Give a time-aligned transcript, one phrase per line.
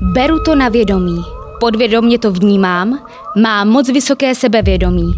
[0.00, 1.24] Beru to na vědomí.
[1.60, 3.06] Podvědomně to vnímám,
[3.36, 5.14] mám moc vysoké sebevědomí.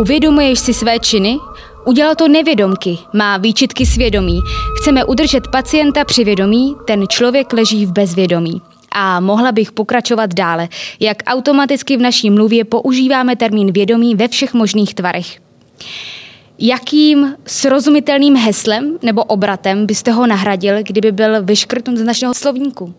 [0.00, 1.38] Uvědomuješ si své činy?
[1.86, 4.40] Udělal to nevědomky, má výčitky svědomí.
[4.76, 8.62] Chceme udržet pacienta při vědomí, ten člověk leží v bezvědomí.
[8.92, 10.68] A mohla bych pokračovat dále,
[11.00, 15.38] jak automaticky v naší mluvě používáme termín vědomí ve všech možných tvarech.
[16.58, 22.94] Jakým srozumitelným heslem nebo obratem byste ho nahradil, kdyby byl vyškrtnut z našeho slovníku?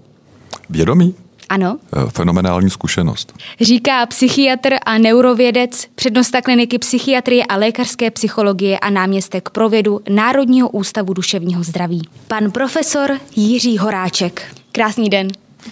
[0.69, 1.15] Vědomí?
[1.49, 1.77] Ano.
[1.97, 3.33] Eh, fenomenální zkušenost.
[3.61, 10.69] Říká psychiatr a neurovědec, přednosta kliniky psychiatrie a lékařské psychologie a náměstek pro vědu Národního
[10.69, 12.01] ústavu duševního zdraví.
[12.27, 14.55] Pan profesor Jiří Horáček.
[14.71, 15.27] Krásný den.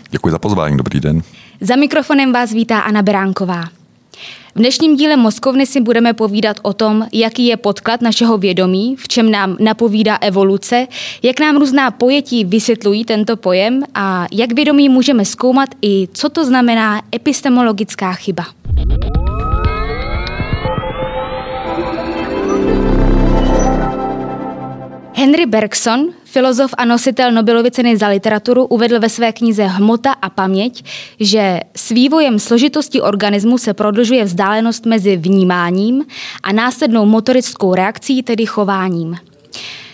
[0.09, 1.21] Děkuji za pozvání, dobrý den.
[1.61, 3.63] Za mikrofonem vás vítá Anna Beránková.
[4.55, 9.07] V dnešním díle Moskovny si budeme povídat o tom, jaký je podklad našeho vědomí, v
[9.07, 10.87] čem nám napovídá evoluce,
[11.23, 16.45] jak nám různá pojetí vysvětlují tento pojem a jak vědomí můžeme zkoumat i co to
[16.45, 18.45] znamená epistemologická chyba.
[25.13, 30.29] Henry Bergson, filozof a nositel Nobelovy ceny za literaturu, uvedl ve své knize Hmota a
[30.29, 30.83] paměť,
[31.19, 36.05] že s vývojem složitosti organismu se prodlužuje vzdálenost mezi vnímáním
[36.43, 39.15] a následnou motorickou reakcí, tedy chováním.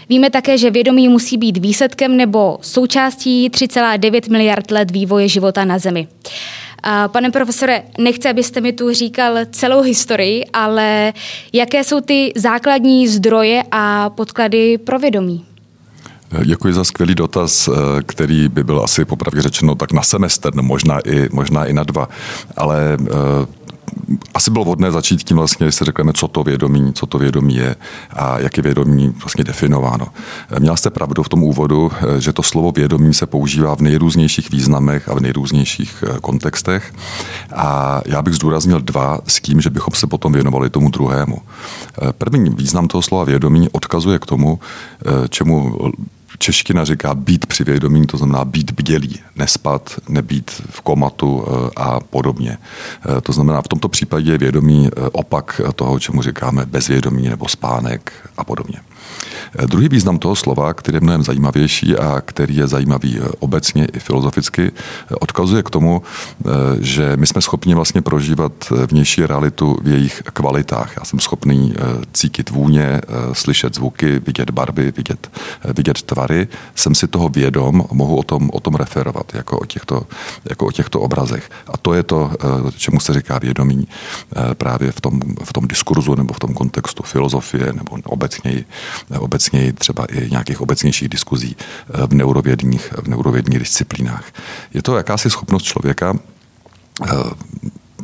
[0.09, 5.79] Víme také, že vědomí musí být výsledkem nebo součástí 3,9 miliard let vývoje života na
[5.79, 6.07] Zemi.
[7.07, 11.13] Pane profesore, nechci, abyste mi tu říkal celou historii, ale
[11.53, 15.45] jaké jsou ty základní zdroje a podklady pro vědomí?
[16.45, 17.71] Děkuji za skvělý dotaz, eh,
[18.05, 21.83] který by byl asi popravdě řečeno tak na semestr, no možná i, možná i na
[21.83, 22.09] dva.
[22.57, 23.59] Ale eh,
[24.33, 27.55] asi bylo vhodné začít tím vlastně, když se řekneme, co to vědomí, co to vědomí
[27.55, 27.75] je
[28.09, 30.07] a jak je vědomí vlastně definováno.
[30.59, 35.09] Měla jste pravdu v tom úvodu, že to slovo vědomí se používá v nejrůznějších významech
[35.09, 36.93] a v nejrůznějších eh, kontextech.
[37.55, 41.41] A já bych zdůraznil dva s tím, že bychom se potom věnovali tomu druhému.
[42.01, 44.59] Eh, první význam toho slova vědomí odkazuje k tomu,
[45.05, 45.77] eh, čemu
[46.39, 51.99] čeština říká být při vědomí, to znamená být bdělý, nespat, nebýt v komatu eh, a
[51.99, 52.57] podobně.
[52.57, 57.47] Eh, to znamená, v tomto případě je vědomí eh, opak toho, čemu říkáme bezvědomí nebo
[57.47, 58.79] spánek a podobně.
[59.65, 64.71] Druhý význam toho slova, který je mnohem zajímavější a který je zajímavý obecně i filozoficky,
[65.19, 66.01] odkazuje k tomu,
[66.79, 68.51] že my jsme schopni vlastně prožívat
[68.91, 70.93] vnější realitu v jejich kvalitách.
[70.97, 71.73] Já jsem schopný
[72.13, 73.01] cítit vůně,
[73.33, 75.31] slyšet zvuky, vidět barvy, vidět,
[75.63, 76.47] vidět tvary.
[76.75, 80.03] Jsem si toho vědom, mohu o tom, o tom referovat jako o, těchto,
[80.49, 81.49] jako o těchto obrazech.
[81.67, 82.31] A to je to,
[82.77, 83.87] čemu se říká vědomí
[84.53, 88.65] právě v tom, v tom diskurzu nebo v tom kontextu filozofie nebo obecněji
[89.19, 94.23] obecně třeba i nějakých obecnějších diskuzí eh, v neurovědních, v neurovědních disciplínách.
[94.73, 96.13] Je to jakási schopnost člověka
[97.03, 97.07] eh,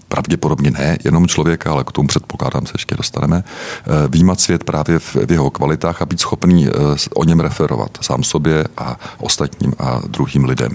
[0.08, 5.00] pravděpodobně ne jenom člověka, ale k tomu předpokládám se ještě dostaneme, eh, výjímat svět právě
[5.00, 6.68] v, jeho kvalitách a být schopný
[7.14, 10.72] o něm referovat sám sobě a ostatním a druhým lidem.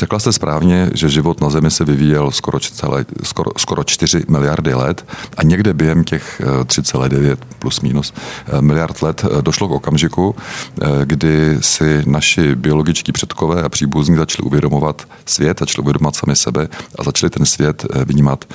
[0.00, 4.74] Řekla jste správně, že život na Zemi se vyvíjel skoro, celé, skoro, skoro 4 miliardy
[4.74, 5.04] let
[5.36, 8.14] a někde během těch 3,9 plus minus
[8.60, 10.34] miliard let došlo k okamžiku,
[11.04, 16.68] kdy si naši biologičtí předkové a příbuzní začali uvědomovat svět, začali uvědomovat sami sebe
[16.98, 18.45] a začali ten svět vnímat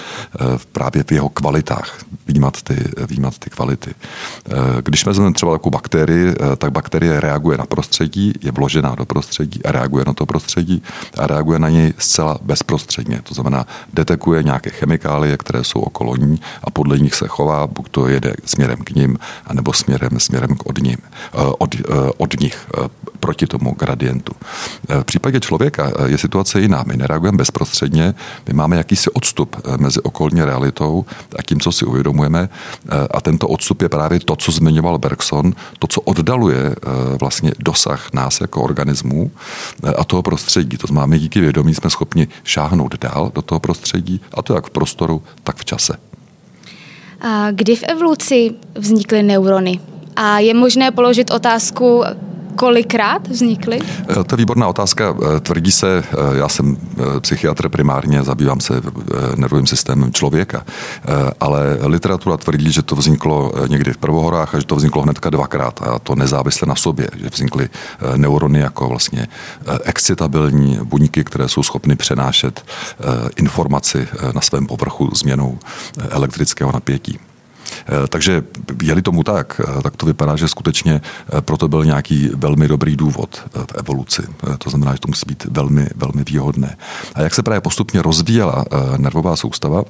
[0.72, 1.98] právě v jeho kvalitách,
[2.28, 3.94] vnímat ty, vnímat ty kvality.
[4.82, 9.72] Když vezmeme třeba takovou bakterii, tak bakterie reaguje na prostředí, je vložená do prostředí a
[9.72, 10.84] reaguje na to prostředí
[11.18, 13.22] a reaguje na něj zcela bezprostředně.
[13.24, 17.90] To znamená, detekuje nějaké chemikálie, které jsou okolo ní a podle nich se chová, buď
[17.92, 20.98] to jede směrem k ním, anebo směrem, směrem k od, ním,
[21.58, 21.76] od,
[22.18, 22.68] od nich
[23.20, 24.34] proti tomu gradientu.
[24.90, 26.84] V případě člověka je situace jiná.
[26.88, 28.14] My nereagujeme bezprostředně,
[28.48, 31.06] my máme jakýsi odstup mezi okolní realitou
[31.40, 32.50] a tím, co si uvědomujeme.
[33.12, 36.76] A tento odstup je právě to, co zmiňoval Bergson, to, co oddaluje
[37.20, 39.32] vlastně dosah nás jako organismů
[39.98, 40.78] a toho prostředí.
[40.78, 44.68] To znamená, my díky vědomí jsme schopni šáhnout dál do toho prostředí, a to jak
[44.68, 45.98] v prostoru, tak v čase.
[47.22, 49.80] A kdy v evoluci vznikly neurony?
[50.16, 52.04] A je možné položit otázku,
[52.56, 53.80] kolikrát vznikly?
[54.10, 55.16] Eh, to je výborná otázka.
[55.16, 56.78] Eh, tvrdí se, eh, já jsem
[57.22, 58.82] psychiatr primárně, zabývám se
[59.36, 60.66] nervovým systémem člověka,
[61.40, 65.82] ale literatura tvrdí, že to vzniklo někdy v prvohorách a že to vzniklo hnedka dvakrát
[65.82, 67.70] a to nezávisle na sobě, že vznikly
[68.16, 69.28] neurony jako vlastně
[69.84, 72.66] excitabilní buňky, které jsou schopny přenášet
[73.36, 75.60] informaci na svém povrchu změnou
[76.10, 77.20] elektrického napětí.
[78.10, 78.44] Takže
[78.84, 81.02] je-li tomu tak, tak to vypadá, že skutečně
[81.42, 84.22] proto byl nějaký velmi dobrý důvod v evoluci.
[84.58, 86.78] To znamená, že to musí být velmi, velmi výhodné.
[87.16, 88.66] A jak se právě postupně rozvíjela
[88.98, 89.84] nervová soustava,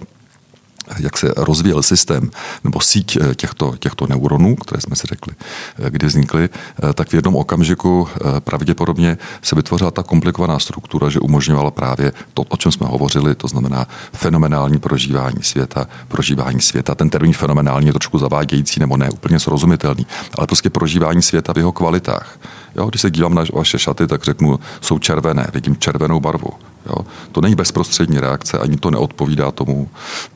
[0.99, 2.31] jak se rozvíjel systém
[2.63, 5.33] nebo síť eh, těchto, těchto neuronů, které jsme si řekli,
[5.79, 8.07] eh, kdy vznikly, eh, tak v jednom okamžiku
[8.39, 13.47] pravděpodobně se vytvořila ta komplikovaná struktura, že umožňovala právě to, o čem jsme hovořili, to
[13.47, 16.95] znamená fenomenální prožívání světa, prožívání světa.
[16.95, 20.07] Ten termín fenomenální je trošku zavádějící nebo ne úplně srozumitelný,
[20.37, 22.37] ale prostě prožívání světa v jeho kvalitách.
[22.75, 26.49] Jo, když se dívám na vaše šaty, tak řeknu, jsou červené, vidím červenou barvu.
[26.85, 26.95] Jo.
[27.31, 29.89] To není bezprostřední reakce, ani to neodpovídá tomu,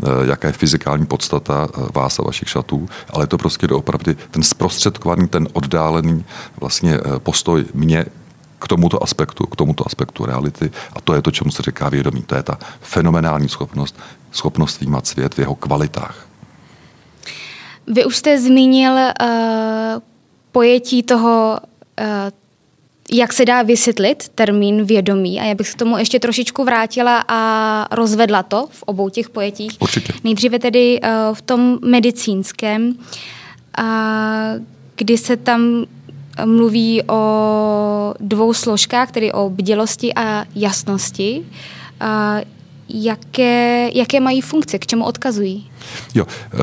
[0.03, 4.15] eh, jaká je fyzikální podstata eh, vás a vašich šatů, ale je to prostě doopravdy
[4.31, 6.25] ten zprostředkovaný, ten oddálený
[6.59, 8.05] vlastně eh, postoj mě
[8.59, 12.21] k tomuto aspektu, k tomuto aspektu reality a to je to, čemu se říká vědomí.
[12.21, 13.99] To je ta fenomenální schopnost,
[14.31, 16.27] schopnost vnímat svět v jeho kvalitách.
[17.87, 19.29] Vy už jste zmínil uh,
[20.51, 21.59] pojetí toho
[23.11, 27.25] jak se dá vysvětlit termín vědomí a já bych se k tomu ještě trošičku vrátila
[27.27, 29.71] a rozvedla to v obou těch pojetích.
[29.79, 30.13] Určitě.
[30.23, 33.85] Nejdříve tedy uh, v tom medicínském, uh,
[34.95, 35.85] kdy se tam
[36.45, 41.45] mluví o dvou složkách, tedy o bdělosti a jasnosti.
[42.89, 45.71] Jaké, jaké mají funkce, k čemu odkazují?
[46.13, 46.57] Jo, eh,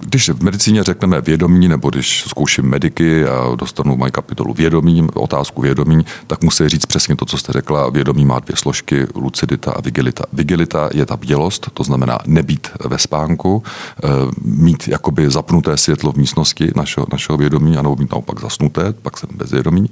[0.00, 5.62] když v medicíně řekneme vědomí, nebo když zkouším mediky a dostanu mají kapitolu vědomí, otázku
[5.62, 7.90] vědomí, tak musí říct přesně to, co jste řekla.
[7.90, 10.24] Vědomí má dvě složky, lucidita a vigilita.
[10.32, 13.62] Vigilita je ta bdělost, to znamená nebýt ve spánku,
[14.04, 14.08] eh,
[14.44, 19.28] mít jakoby zapnuté světlo v místnosti našeho, našeho vědomí, anebo mít naopak zasnuté, pak jsem
[19.34, 19.90] bezvědomí.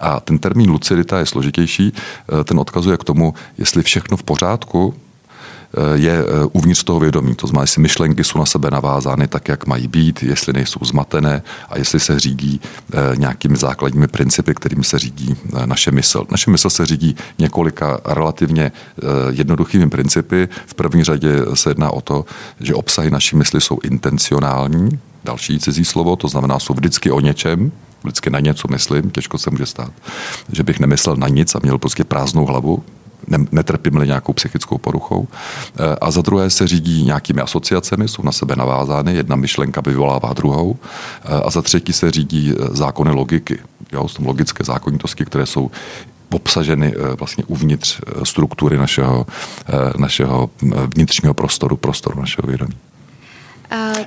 [0.00, 4.94] A ten termín lucidita je složitější, eh, ten odkazuje k tomu, jestli všechno v pořádku,
[5.94, 7.34] je eh, uvnitř toho vědomí.
[7.34, 11.42] To znamená, jestli myšlenky jsou na sebe navázány tak, jak mají být, jestli nejsou zmatené
[11.68, 12.60] a jestli se řídí
[12.92, 16.24] eh, nějakými základními principy, kterými se řídí eh, naše mysl.
[16.30, 18.72] Naše mysl se řídí několika relativně
[19.30, 20.48] jednoduchými principy.
[20.66, 22.24] V první řadě se jedná o to,
[22.60, 27.72] že obsahy naší mysli jsou intencionální, další cizí slovo, to znamená, jsou vždycky o něčem,
[28.04, 29.92] vždycky na něco myslím, těžko se může stát,
[30.52, 32.84] že bych nemyslel na nic a měl prostě prázdnou hlavu,
[33.52, 35.28] netrpím-li nějakou psychickou poruchou.
[35.28, 40.32] Eh, a za druhé se řídí nějakými asociacemi, jsou na sebe navázány, jedna myšlenka vyvolává
[40.32, 40.76] druhou.
[41.24, 43.58] Eh, a za třetí se řídí eh, zákony logiky,
[43.92, 45.70] jo, jsou logické zákonitosti, které jsou
[46.32, 49.26] obsaženy vlastně uvnitř struktury našeho,
[49.98, 50.50] našeho
[50.96, 52.74] vnitřního prostoru, prostoru našeho vědomí.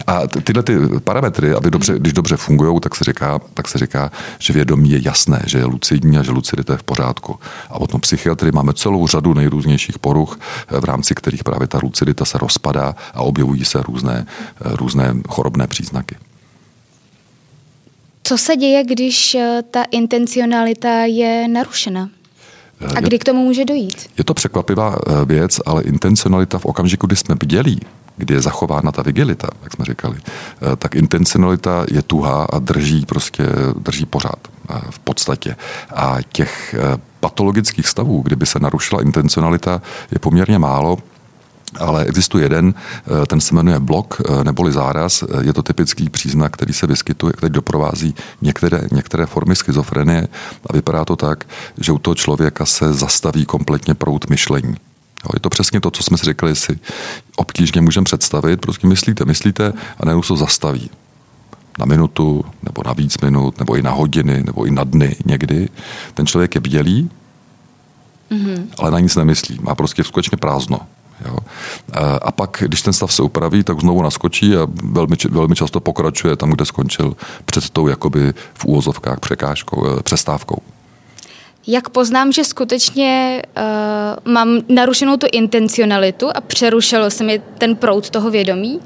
[0.07, 4.11] A tyhle ty parametry, aby dobře, když dobře fungují, tak se, říká, tak se říká,
[4.39, 7.39] že vědomí je jasné, že je lucidní a že lucidita je v pořádku.
[7.69, 10.39] A potom psychiatry máme celou řadu nejrůznějších poruch,
[10.79, 14.25] v rámci kterých právě ta lucidita se rozpadá a objevují se různé,
[14.59, 16.15] různé chorobné příznaky.
[18.23, 22.09] Co se děje, když eh, ta intencionalita je narušena?
[22.95, 24.09] A kdy k tomu může dojít?
[24.17, 27.79] Je to překvapivá eh, věc, ale intencionalita v okamžiku, kdy jsme bdělí,
[28.17, 33.05] kdy je zachována ta vigilita, jak jsme říkali, eh, tak intencionalita je tuhá a drží
[33.05, 33.43] prostě,
[33.79, 34.39] drží pořád
[34.69, 35.55] eh, v podstatě.
[35.95, 36.75] A těch
[37.19, 39.81] patologických stavů, kdyby se narušila intencionalita,
[40.11, 40.97] je poměrně málo.
[41.79, 42.73] Ale existuje jeden,
[43.27, 45.23] ten se jmenuje blok neboli záraz.
[45.41, 50.27] Je to typický příznak, který se vyskytuje, který doprovází některé, některé formy schizofrenie
[50.69, 51.43] a vypadá to tak,
[51.77, 54.75] že u toho člověka se zastaví kompletně prout myšlení.
[55.25, 56.79] Jo, je to přesně to, co jsme si řekli, si
[57.35, 58.61] obtížně můžeme představit.
[58.61, 60.89] Prostě myslíte, myslíte a najednou se zastaví.
[61.79, 65.69] Na minutu, nebo na víc minut, nebo i na hodiny, nebo i na dny někdy.
[66.13, 67.09] Ten člověk je bdělý,
[68.31, 68.67] mm-hmm.
[68.79, 69.59] ale na nic nemyslí.
[69.61, 70.79] Má prostě skutečně prázdno.
[71.25, 71.37] Jo.
[72.21, 76.35] A pak, když ten stav se upraví, tak znovu naskočí a velmi, velmi často pokračuje
[76.35, 80.57] tam, kde skončil před tou jakoby v úvozovkách překážkou, eh, přestávkou.
[81.67, 88.09] Jak poznám, že skutečně uh, mám narušenou tu intencionalitu a přerušilo se mi ten proud
[88.09, 88.79] toho vědomí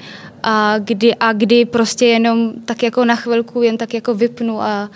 [0.44, 4.90] a kdy, a kdy prostě jenom tak jako na chvilku jen tak jako vypnu a,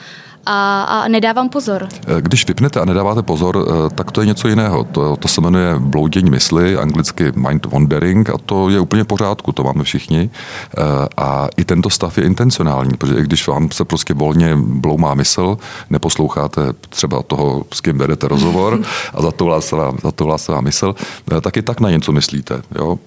[0.46, 1.88] a, a nedávám pozor.
[2.08, 4.84] Eh, když vypnete a nedáváte pozor, eh, tak to je něco jiného.
[4.84, 9.52] To, to se jmenuje bloudění mysli, anglicky mind wandering a to je úplně v pořádku,
[9.52, 10.30] to máme všichni.
[10.78, 10.82] Eh,
[11.18, 15.58] a i tento stav je intencionální, protože i když vám se prostě volně bloumá mysl,
[15.90, 18.80] neposloucháte třeba toho, s kým vedete rozhovor
[19.14, 20.96] a zatoulá se vám, zatoulá se vám mysl,
[21.42, 22.62] tak i tak na něco myslíte.
[22.76, 23.00] Jo?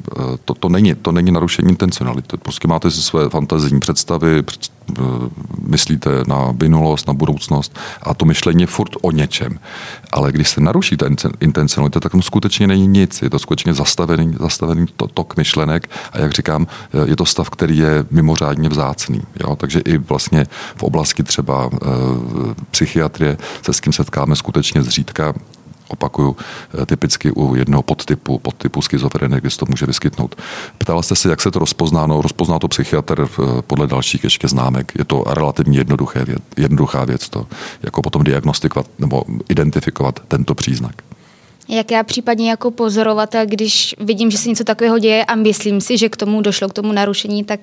[0.45, 2.37] To, to, není, to není narušení intencionality.
[2.37, 4.43] Prostě máte si své fantazijní představy,
[5.63, 9.59] myslíte na minulost, na budoucnost a to myšlení je furt o něčem.
[10.13, 11.07] Ale když se naruší ta
[11.41, 13.23] intencionalita, tak tam skutečně není nic.
[13.23, 16.67] Je to skutečně zastavený, zastavený tok myšlenek a jak říkám,
[17.05, 19.23] je to stav, který je mimořádně vzácný.
[19.41, 19.57] Jo?
[19.57, 21.89] Takže i vlastně v oblasti třeba e,
[22.71, 25.35] psychiatrie se s kým setkáme skutečně zřídka,
[25.89, 26.37] opakuju,
[26.83, 30.35] eh, typicky u jednoho podtypu, podtypu schizofrenie, kdy se to může vyskytnout.
[30.79, 32.07] Ptala jste se, jak se to rozpozná?
[32.07, 34.93] No, rozpozná to psychiatr eh, podle dalších ještě známek.
[34.99, 36.25] Je to relativně jednoduché
[36.57, 37.47] jednoduchá věc to,
[37.83, 40.95] jako potom diagnostikovat nebo identifikovat tento příznak.
[41.69, 45.99] Jak já případně jako pozorovatel, když vidím, že se něco takového děje a myslím si,
[45.99, 47.61] že k tomu došlo, k tomu narušení, tak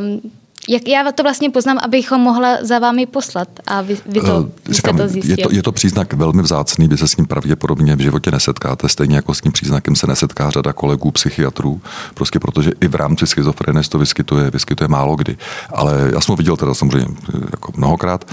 [0.00, 0.30] um,
[0.68, 4.48] jak já to vlastně poznám, abychom mohla za vámi poslat a vy, vy to, uh,
[4.70, 8.00] říkám, to Je to, je to příznak velmi vzácný, vy se s ním pravděpodobně v
[8.00, 11.80] životě nesetkáte, stejně jako s tím příznakem se nesetká řada kolegů psychiatrů,
[12.14, 15.36] prostě protože i v rámci schizofrenie to vyskytuje, vyskytuje málo kdy.
[15.72, 18.24] Ale já jsem ho viděl teda samozřejmě eh, jako mnohokrát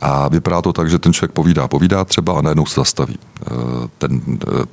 [0.00, 3.18] a vypadá to tak, že ten člověk povídá, povídá třeba a najednou se zastaví.
[3.18, 3.44] Eh,
[3.98, 4.20] ten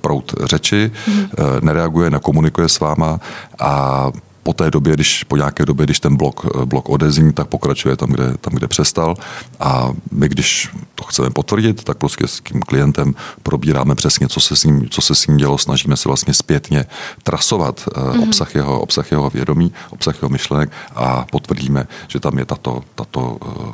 [0.01, 1.27] prout řeči, mm.
[1.61, 3.19] nereaguje, nekomunikuje s váma
[3.59, 4.11] a
[4.49, 8.09] po té době, když po nějaké době, když ten blok, blok odezní, tak pokračuje tam
[8.09, 9.15] kde, tam, kde přestal.
[9.59, 13.13] A my, když to chceme potvrdit, tak prostě s tím klientem
[13.43, 16.85] probíráme přesně, co se s ním, co se s ním dělo, snažíme se vlastně zpětně
[17.23, 18.23] trasovat mm-hmm.
[18.23, 23.21] obsah, jeho, obsah jeho vědomí, obsah jeho myšlenek a potvrdíme, že tam je tato, tato
[23.21, 23.73] uh,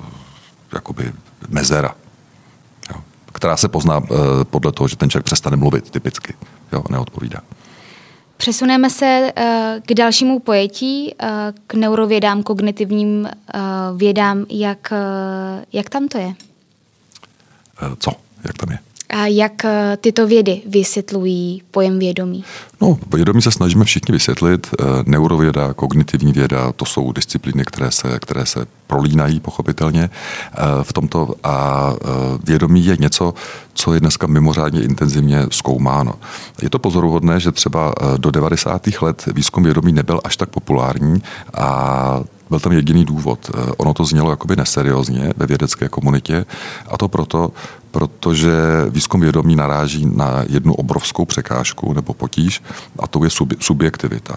[0.73, 1.13] jakoby
[1.49, 1.95] mezera,
[2.91, 3.01] jo,
[3.31, 4.01] která se pozná
[4.43, 6.33] podle toho, že ten člověk přestane mluvit typicky,
[6.73, 7.39] jo, neodpovídá.
[8.37, 11.27] Přesuneme se eh, k dalšímu pojetí, eh,
[11.67, 13.59] k neurovědám, kognitivním eh,
[13.95, 14.45] vědám.
[14.49, 14.93] Jak,
[15.73, 16.33] jak tam to je?
[17.99, 18.11] Co?
[18.45, 18.79] Jak tam je?
[19.23, 19.65] Jak
[19.97, 22.43] tyto vědy vysvětlují pojem vědomí?
[22.81, 24.67] No, vědomí se snažíme všichni vysvětlit.
[25.05, 30.09] Neurověda, kognitivní věda, to jsou disciplíny, které se, které se prolínají pochopitelně
[30.83, 31.93] v tomto a
[32.43, 33.33] vědomí je něco,
[33.75, 36.13] co je dneska mimořádně intenzivně zkoumáno.
[36.61, 38.87] Je to pozoruhodné, že třeba eh, do 90.
[39.01, 43.39] let výzkum vědomí nebyl až tak populární a byl tam jediný důvod.
[43.49, 46.45] Eh, ono to znělo jakoby neseriózně ve vědecké komunitě
[46.87, 47.51] a to proto,
[47.95, 48.51] protože
[48.89, 52.63] výzkum vědomí naráží na jednu obrovskou překážku nebo potíž
[52.99, 54.35] a to je subjektivita.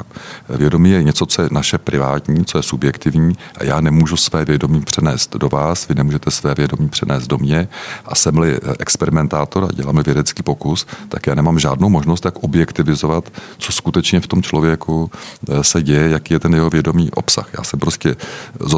[0.49, 4.81] Vědomí je něco, co je naše privátní, co je subjektivní a já nemůžu své vědomí
[4.81, 7.69] přenést do vás, vy nemůžete své vědomí přenést do mě
[8.07, 13.73] a jsem-li experimentátor a děláme vědecký pokus, tak já nemám žádnou možnost, jak objektivizovat, co
[13.73, 15.11] skutečně v tom člověku
[15.51, 17.49] eh, se děje, jaký je ten jeho vědomý obsah.
[17.59, 18.75] Já jsem prostě eh,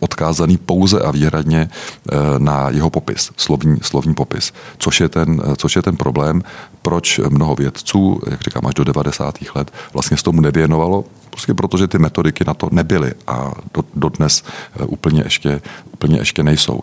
[0.00, 5.76] odkázaný pouze a výhradně eh, na jeho popis, slovní, slovní popis, což je, ten, což
[5.76, 6.42] je ten problém,
[6.82, 9.38] proč mnoho vědců, jak říkám, až do 90.
[9.54, 14.42] let vlastně s tomu nevěnovalo, prostě protože ty metodiky na to nebyly a do, dodnes
[14.86, 15.60] úplně ještě,
[15.92, 16.80] úplně ještě nejsou.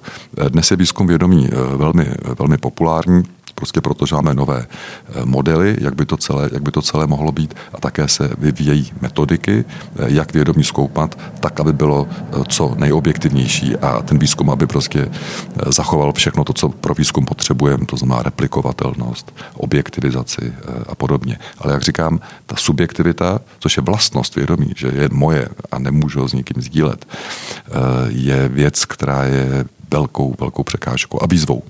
[0.49, 2.05] Dnes je výzkum vědomí velmi,
[2.39, 3.23] velmi populární,
[3.59, 7.31] prostě protože máme nové eh, modely, jak by to celé, jak by to celé mohlo
[7.31, 12.75] být a také se vyvíjejí metodiky, eh, jak vědomí zkoumat, tak, aby bylo eh, co
[12.79, 15.11] nejobjektivnější a ten výzkum, aby prostě
[15.67, 20.53] zachoval všechno to, co pro výzkum potřebujeme, to znamená replikovatelnost, objektivizaci
[20.87, 21.39] a podobně.
[21.57, 26.27] Ale jak říkám, ta subjektivita, což je vlastnost vědomí, že je moje a nemůžu ho
[26.27, 27.05] s nikým sdílet,
[28.07, 31.63] je věc, která je velkou, velkou překážkou a výzvou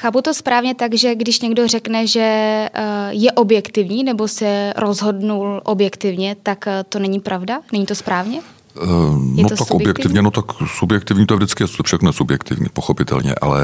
[0.00, 2.70] Chápu to správně tak, že když někdo řekne, že eh,
[3.10, 7.60] je objektivní nebo se rozhodnul objektivně, tak eh, to není pravda?
[7.72, 8.40] Není to správně?
[8.82, 8.86] Eh,
[9.34, 10.44] je no to tak objektivně, no tak
[10.78, 13.60] subjektivní to je vždycky všechno subjektivní, pochopitelně, ale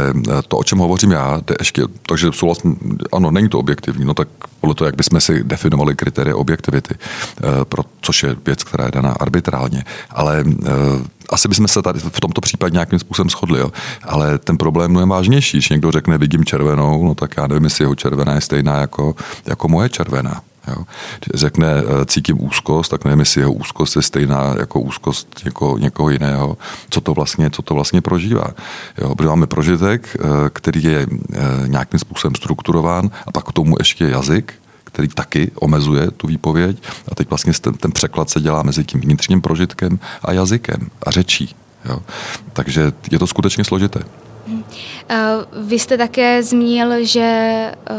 [0.49, 4.29] to, o čem hovořím já, jde ještě, takže souhlasím, ano, není to objektivní, no tak
[4.61, 6.95] podle toho, jak bychom si definovali kritéria objektivity,
[7.65, 10.45] pro, což je věc, která je daná arbitrálně, ale
[11.31, 13.71] asi bychom se tady v tomto případě nějakým způsobem shodli, jo.
[14.03, 15.57] ale ten problém je vážnější.
[15.57, 19.15] Když někdo řekne, vidím červenou, no tak já nevím, jestli jeho červená je stejná jako,
[19.47, 20.43] jako moje červená.
[20.69, 20.85] Jo.
[21.25, 25.79] Když řekne, eh, cítím úzkost, tak nevím, jestli jeho úzkost je stejná jako úzkost něko,
[25.79, 26.57] někoho jiného,
[26.91, 28.47] co to vlastně, co to vlastně prožívá.
[28.99, 29.15] Jo.
[29.15, 34.05] Protože máme prožitek, eh, který je eh, nějakým způsobem strukturován a pak k tomu ještě
[34.05, 34.55] jazyk,
[34.95, 36.83] který taky omezuje tu výpověď.
[37.09, 41.11] A teď vlastně ten, ten překlad se dělá mezi tím vnitřním prožitkem a jazykem a
[41.11, 41.55] řečí.
[41.85, 41.99] Jo.
[42.53, 44.01] Takže je to skutečně složité.
[45.09, 45.17] Eh,
[45.63, 47.95] vy jste také zmínil, že eh,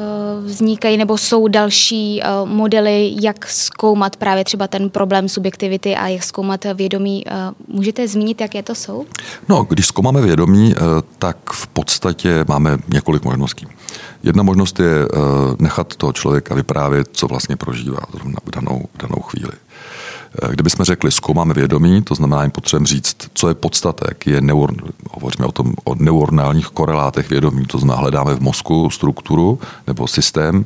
[0.45, 6.23] vznikají nebo jsou další eh, modely, jak zkoumat právě třeba ten problém subjektivity a jak
[6.23, 7.25] zkoumat vědomí.
[7.67, 9.05] Můžete zmínit, jaké to jsou?
[9.49, 10.75] No, když zkoumáme vědomí,
[11.19, 13.67] tak v podstatě máme několik možností.
[14.23, 15.07] Jedna možnost je
[15.59, 17.99] nechat toho člověka vyprávět, co vlastně prožívá
[18.45, 19.51] v danou, v danou chvíli.
[20.49, 24.73] Kdybychom řekli, zkoumáme vědomí, to znamená jim potřebujeme říct, co je podstatek, je neur,
[25.11, 30.65] hovoříme o tom o neuronálních korelátech vědomí, to znamená hledáme v mozku strukturu nebo systém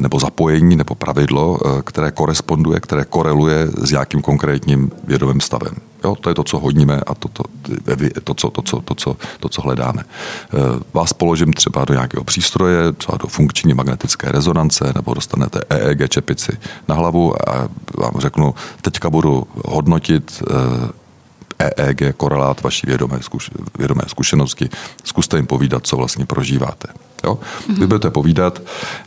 [0.00, 5.74] nebo zapojení nebo pravidlo, které koresponduje, které koreluje s nějakým konkrétním vědomým stavem.
[6.04, 7.42] Jo, to je to, co hodníme a to, to,
[8.24, 10.02] to, co, to, co, to, co, to, co hledáme.
[10.04, 10.58] Eh,
[10.94, 16.58] vás položím třeba do nějakého přístroje, třeba do funkční magnetické rezonance, nebo dostanete EEG čepici
[16.88, 17.68] na hlavu a
[17.98, 20.42] vám řeknu, teďka budu hodnotit
[21.58, 24.68] EEG, eh, e korelát vaší vědomé, zkuš, vědomé zkušenosti.
[25.04, 26.88] Zkuste jim povídat, co vlastně prožíváte.
[27.24, 27.38] Jo?
[27.38, 27.78] Mm-hmm.
[27.78, 28.62] Vy budete povídat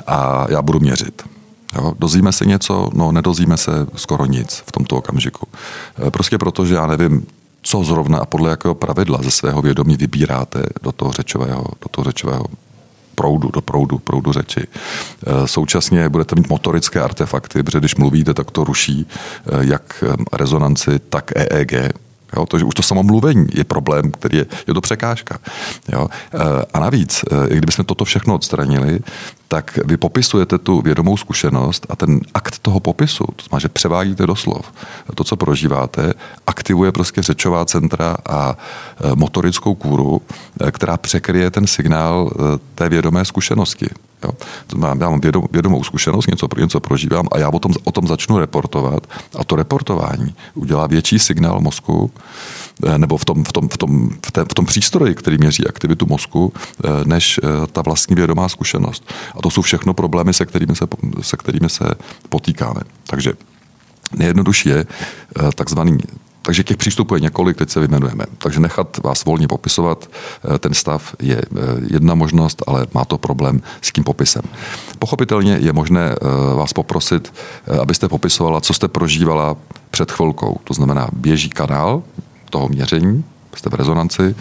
[0.08, 1.37] a já budu měřit.
[1.76, 2.90] Jo, dozvíme se něco?
[2.94, 5.48] No, nedozvíme se skoro nic v tomto okamžiku.
[6.08, 7.28] E, prostě proto, že já nevím,
[7.62, 12.06] co zrovna a podle jakého pravidla ze svého vědomí vybíráte do toho řečového, do toho
[12.06, 12.46] řečového
[13.16, 14.62] proudu, do proudu, proudu řeči.
[14.64, 21.00] E, současně budete mít motorické artefakty, protože když mluvíte, tak to ruší e, jak rezonanci,
[21.00, 21.94] tak EEG,
[22.36, 25.40] Jo, to, že už to samo mluvení je problém, který je, je to překážka.
[25.94, 26.08] Jo.
[26.74, 29.00] A navíc, i kdybychom toto všechno odstranili,
[29.48, 34.28] tak vy popisujete tu vědomou zkušenost a ten akt toho popisu, to znamená, že převádíte
[34.28, 34.74] do slov,
[35.16, 36.14] to, co prožíváte,
[36.48, 40.22] aktivuje prostě řečová centra a e, motorickou kůru,
[40.62, 43.88] e, která překryje ten signál e, té vědomé zkušenosti.
[44.24, 44.32] Jo?
[44.68, 47.92] To znamená, já mám vědom, vědomou zkušenost, něco, něco prožívám a já o tom, o
[47.92, 49.08] tom začnu reportovat
[49.40, 52.12] a to reportování udělá větší signál mozku,
[52.86, 55.68] Eh, nebo v tom, v tom, v tom, v té, v tom přístroji, který měří
[55.68, 59.14] aktivitu mozku, eh, než eh, ta vlastní vědomá zkušenost.
[59.36, 60.86] A to jsou všechno problémy, se kterými se,
[61.22, 61.86] se, kterými se
[62.30, 62.82] potýkáme.
[63.08, 63.34] Takže
[64.16, 64.86] nejjednodušší je
[65.56, 65.98] takzvaný
[66.48, 68.26] takže těch přístupů je několik, teď se vyjmenujeme.
[68.38, 70.10] Takže nechat vás volně popisovat
[70.60, 71.42] ten stav je
[71.92, 74.42] jedna možnost, ale má to problém s tím popisem.
[75.00, 76.16] Pochopitelně je možné
[76.56, 77.34] vás poprosit,
[77.82, 79.58] abyste popisovala, co jste prožívala
[79.92, 80.60] před chvilkou.
[80.64, 82.04] To znamená, běží kanál
[82.50, 83.24] toho měření,
[83.56, 84.36] jste v rezonanci,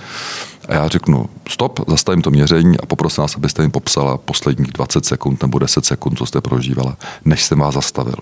[0.68, 5.06] a já řeknu stop, zastavím to měření a poprosím vás, abyste mi popsala posledních 20
[5.06, 8.16] sekund nebo 10 sekund, co jste prožívala, než jsem vás zastavil.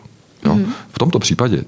[0.44, 0.54] Jo?
[0.54, 0.72] Mm.
[0.92, 1.64] V tomto případě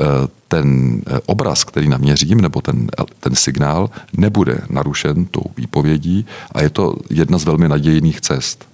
[0.00, 0.04] eh,
[0.48, 2.88] ten eh, obraz, který naměřím, nebo ten,
[3.20, 8.68] ten signál, nebude narušen tou výpovědí a je to jedna z velmi nadějných cest.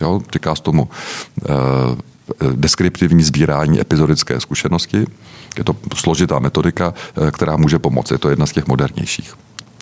[0.00, 0.20] Jo?
[0.32, 0.88] Říká se tomu
[2.40, 5.06] eh, deskriptivní sbírání epizodické zkušenosti.
[5.58, 8.14] Je to složitá metodika, eh, která může pomoci.
[8.14, 9.34] Je to jedna z těch modernějších.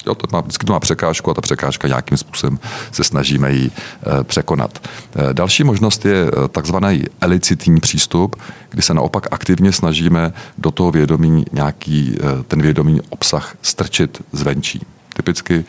[0.07, 2.59] Jo, to má, vždycky to má překážku a ta překážka nějakým způsobem
[2.93, 4.89] se snažíme ji e, překonat.
[5.31, 8.37] E, další možnost je takzvaný elicitní přístup,
[8.71, 12.17] kdy se naopak aktivně snažíme do toho vědomí nějaký
[12.49, 14.87] ten vědomý obsah strčit zvenčí.
[15.17, 15.65] Typicky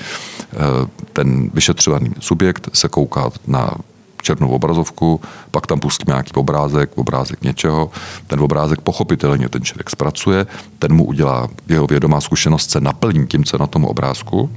[1.13, 3.75] ten vyšetřovaný subjekt se kouká na
[4.21, 7.91] černou obrazovku, pak tam pustíme nějaký obrázek, obrázek něčeho,
[8.27, 10.47] ten obrázek pochopitelně ten člověk zpracuje,
[10.79, 14.49] ten mu udělá, jeho vědomá zkušenost se naplní tím, co je na tom obrázku,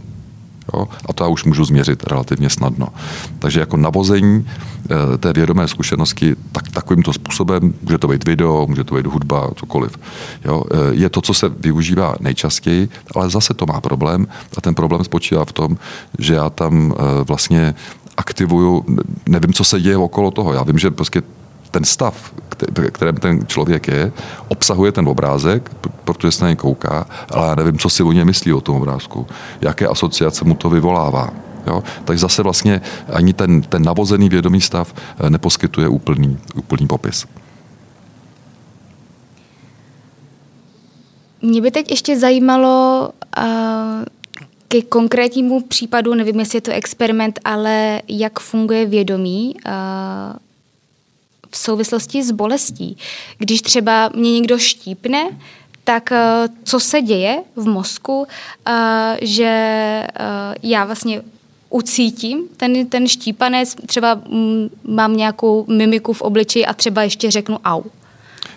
[0.72, 0.88] Jo?
[1.09, 2.88] A to já už můžu změřit relativně snadno.
[3.38, 4.46] Takže jako navození
[5.14, 9.50] e, té vědomé zkušenosti tak, takovýmto způsobem, může to být video, může to být hudba,
[9.57, 9.98] cokoliv,
[10.44, 10.64] jo?
[10.70, 15.05] E, je to, co se využívá nejčastěji, ale zase to má problém a ten problém
[15.05, 15.77] spočívá v tom,
[16.18, 17.74] že já tam e, vlastně
[18.16, 18.85] aktivuju,
[19.29, 20.53] nevím, co se děje okolo toho.
[20.53, 21.22] Já vím, že prostě
[21.70, 22.35] ten stav,
[22.92, 24.12] kterém ten člověk je,
[24.48, 25.70] obsahuje ten obrázek,
[26.05, 28.77] protože se na něj kouká, ale já nevím, co si o něm myslí o tom
[28.77, 29.27] obrázku,
[29.61, 31.31] jaké asociace mu to vyvolává.
[31.66, 31.83] Jo?
[32.05, 32.81] Takže zase vlastně
[33.12, 37.27] ani ten, ten navozený vědomý stav eh, neposkytuje úplný, úplný popis.
[41.42, 43.44] Mě by teď ještě zajímalo, uh,
[44.68, 49.72] ke konkrétnímu případu, nevím, jestli je to experiment, ale jak funguje vědomí uh,
[51.50, 52.96] v souvislosti s bolestí.
[53.38, 55.29] Když třeba mě někdo štípne,
[55.85, 58.27] tak uh, co se děje v mozku, uh,
[59.22, 59.53] že
[60.62, 61.22] já vlastně
[61.70, 67.59] ucítím ten, ten štípanec, třeba mm, mám nějakou mimiku v obličeji a třeba ještě řeknu
[67.64, 67.83] au.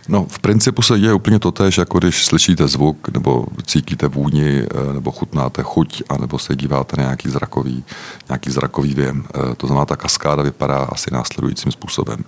[0.07, 4.63] No, v principu se děje úplně to tež, jako když slyšíte zvuk, nebo cítíte vůni,
[4.63, 7.83] eh, nebo chutnáte chuť, anebo se díváte na nějaký zrakový,
[8.29, 9.25] nějaký zrakový věm.
[9.35, 12.23] Eh, to znamená, ta kaskáda vypadá asi následujícím způsobem.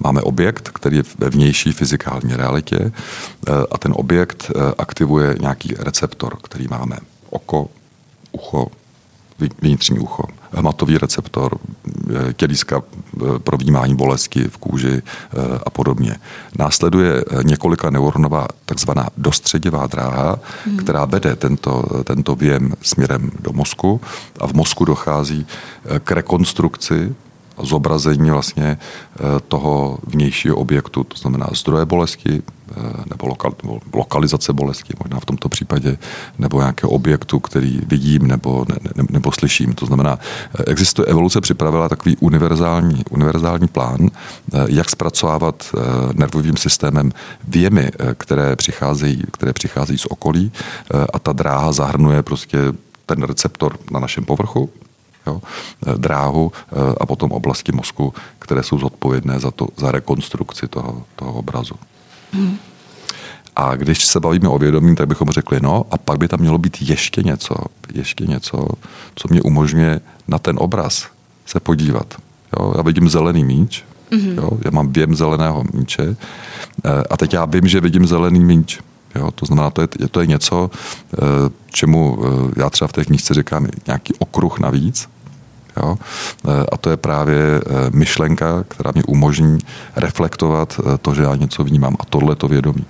[0.00, 6.36] Máme objekt, který je ve vnější fyzikální realitě eh, a ten objekt aktivuje nějaký receptor,
[6.42, 6.96] který máme.
[7.30, 7.68] Oko,
[8.32, 8.66] ucho,
[9.62, 10.22] vnitřní ucho,
[10.56, 16.16] hmatový receptor, eh, tělíska eh, pro vnímání bolesti v kůži eh, a podobně.
[16.58, 20.76] Následuje několika neuronová takzvaná dostředivá dráha, hmm.
[20.76, 24.00] která vede tento, tento věm směrem do mozku
[24.40, 25.46] a v mozku dochází
[26.04, 27.14] k rekonstrukci
[27.62, 28.78] zobrazení vlastně
[29.48, 32.42] toho vnějšího objektu, to znamená zdroje bolesti,
[33.10, 35.98] nebo, lokal, nebo lokalizace bolesti, možná v tomto případě,
[36.38, 39.74] nebo nějakého objektu, který vidím nebo, ne, ne, nebo slyším.
[39.74, 40.18] To znamená,
[40.66, 44.10] existuje evoluce připravila takový univerzální, univerzální plán,
[44.68, 45.64] jak zpracovávat
[46.14, 47.12] nervovým systémem
[47.48, 50.52] věmy, které přicházejí, které přicházejí z okolí
[51.12, 52.58] a ta dráha zahrnuje prostě
[53.06, 54.70] ten receptor na našem povrchu,
[55.26, 55.42] jo,
[55.86, 61.02] eh, dráhu eh, a potom oblasti mozku, které jsou zodpovědné za, to, za rekonstrukci toho,
[61.16, 61.74] toho obrazu.
[62.34, 62.56] Hmm.
[63.56, 66.58] A když se bavíme o vědomí, tak bychom řekli, no a pak by tam mělo
[66.58, 67.54] být ještě něco,
[67.94, 68.66] ještě něco,
[69.14, 71.08] co mě umožňuje na ten obraz
[71.46, 72.14] se podívat.
[72.58, 74.34] Jo, já vidím zelený míč, mm-hmm.
[74.36, 76.02] jo, já mám věm zeleného míče
[76.84, 78.80] eh, a teď já vím, že vidím zelený míč.
[79.14, 80.70] Jo, to znamená, to je, to je něco,
[81.70, 82.18] čemu
[82.56, 85.08] já třeba v té knížce říkám nějaký okruh navíc,
[85.76, 85.96] Jo?
[86.48, 89.58] Eh, a to je právě eh, myšlenka, která mě umožní
[89.96, 91.96] reflektovat eh, to, že já něco vnímám.
[92.00, 92.84] A tohle to vědomí.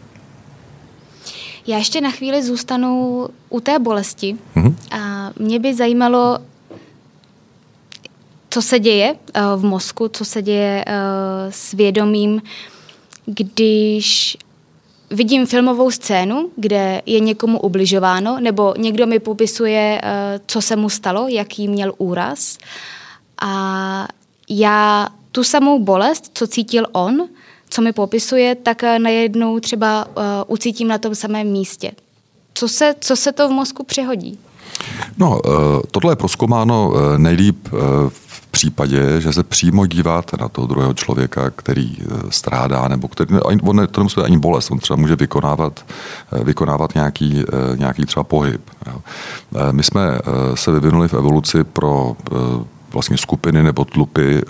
[1.67, 4.37] Já ještě na chvíli zůstanu u té bolesti.
[4.57, 4.75] Mm-hmm.
[4.91, 6.39] A mě by zajímalo,
[8.51, 9.15] co se děje
[9.57, 10.85] v mozku, co se děje
[11.51, 12.43] s vědomím,
[13.27, 14.37] když
[15.11, 20.89] vidím filmovou scénu, kde je někomu ubližováno, nebo někdo mi popisuje, eh, co se mu
[20.89, 22.59] stalo, jaký měl úraz.
[23.43, 24.09] A
[24.49, 27.29] já tu samou bolest, co cítil on,
[27.71, 31.93] co mi popisuje, tak eh, najednou třeba uh, ucítím na tom samém místě.
[32.55, 34.39] Co se, co se to v mozku přehodí?
[35.19, 35.41] No,
[35.91, 37.69] tohle je proskoumáno nejlíp
[38.09, 41.97] v případě, že se přímo díváte na toho druhého člověka, který
[42.29, 45.85] strádá, nebo který, on to nemusí ani bolest, on třeba může vykonávat,
[46.45, 47.45] vykonávat nějaký,
[47.77, 48.71] nějaký třeba pohyb.
[49.71, 50.19] My jsme
[50.55, 52.17] se vyvinuli v evoluci pro
[52.95, 54.43] vlastně skupiny nebo tlupy eh,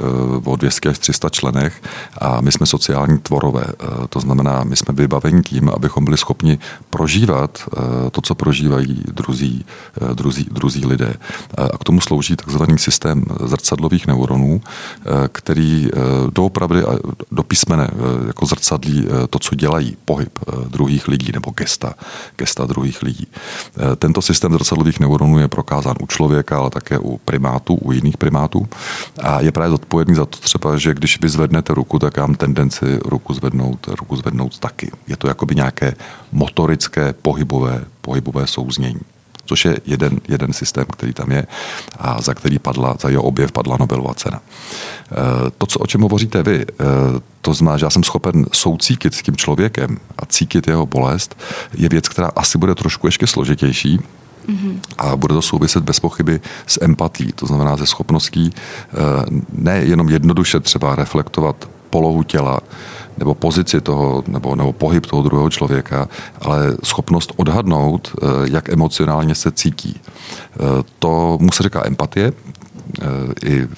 [0.44, 1.82] o 200 až 300 členech
[2.18, 3.64] a my jsme sociální tvorové.
[3.68, 6.58] Eh, to znamená, my jsme vybaveni tím, abychom byli schopni
[6.90, 9.64] prožívat eh, to, co prožívají druzí,
[10.14, 11.14] druzí, druzí lidé.
[11.58, 14.60] A k tomu slouží takzvaný systém zrcadlových neuronů,
[15.32, 15.88] který
[16.30, 16.98] doopravdy a
[17.32, 17.88] do písmene
[18.26, 21.94] jako zrcadlí to, co dělají pohyb druhých lidí nebo gesta,
[22.36, 23.26] gesta druhých lidí.
[23.96, 28.33] Tento systém zrcadlových neuronů je prokázán u člověka, ale také u primátů, u jiných primátů
[28.34, 28.68] primátů
[29.22, 32.34] a je právě zodpovědný za to třeba, že když vy zvednete ruku, tak já mám
[32.34, 34.90] tendenci ruku zvednout, ruku zvednout taky.
[35.06, 35.94] Je to jakoby nějaké
[36.32, 39.00] motorické, pohybové, pohybové souznění
[39.46, 41.46] což je jeden, jeden systém, který tam je
[41.98, 44.40] a za který padla, za jeho objev padla Nobelova cena.
[44.40, 46.64] E, to, co, o čem hovoříte vy, e,
[47.40, 51.36] to znamená, že já jsem schopen soucítit s tím člověkem a cítit jeho bolest,
[51.76, 54.00] je věc, která asi bude trošku ještě složitější,
[54.48, 54.80] Mm-hmm.
[54.98, 58.96] A bude to souviset bez pochyby s empatí, to znamená se schopností eh,
[59.52, 62.60] ne jenom jednoduše třeba reflektovat polohu těla,
[63.18, 66.08] nebo pozici toho, nebo, nebo pohyb toho druhého člověka,
[66.40, 70.00] ale schopnost odhadnout, eh, jak emocionálně se cítí.
[70.00, 70.58] Eh,
[70.98, 72.32] to mu se říká empatie,
[73.44, 73.68] i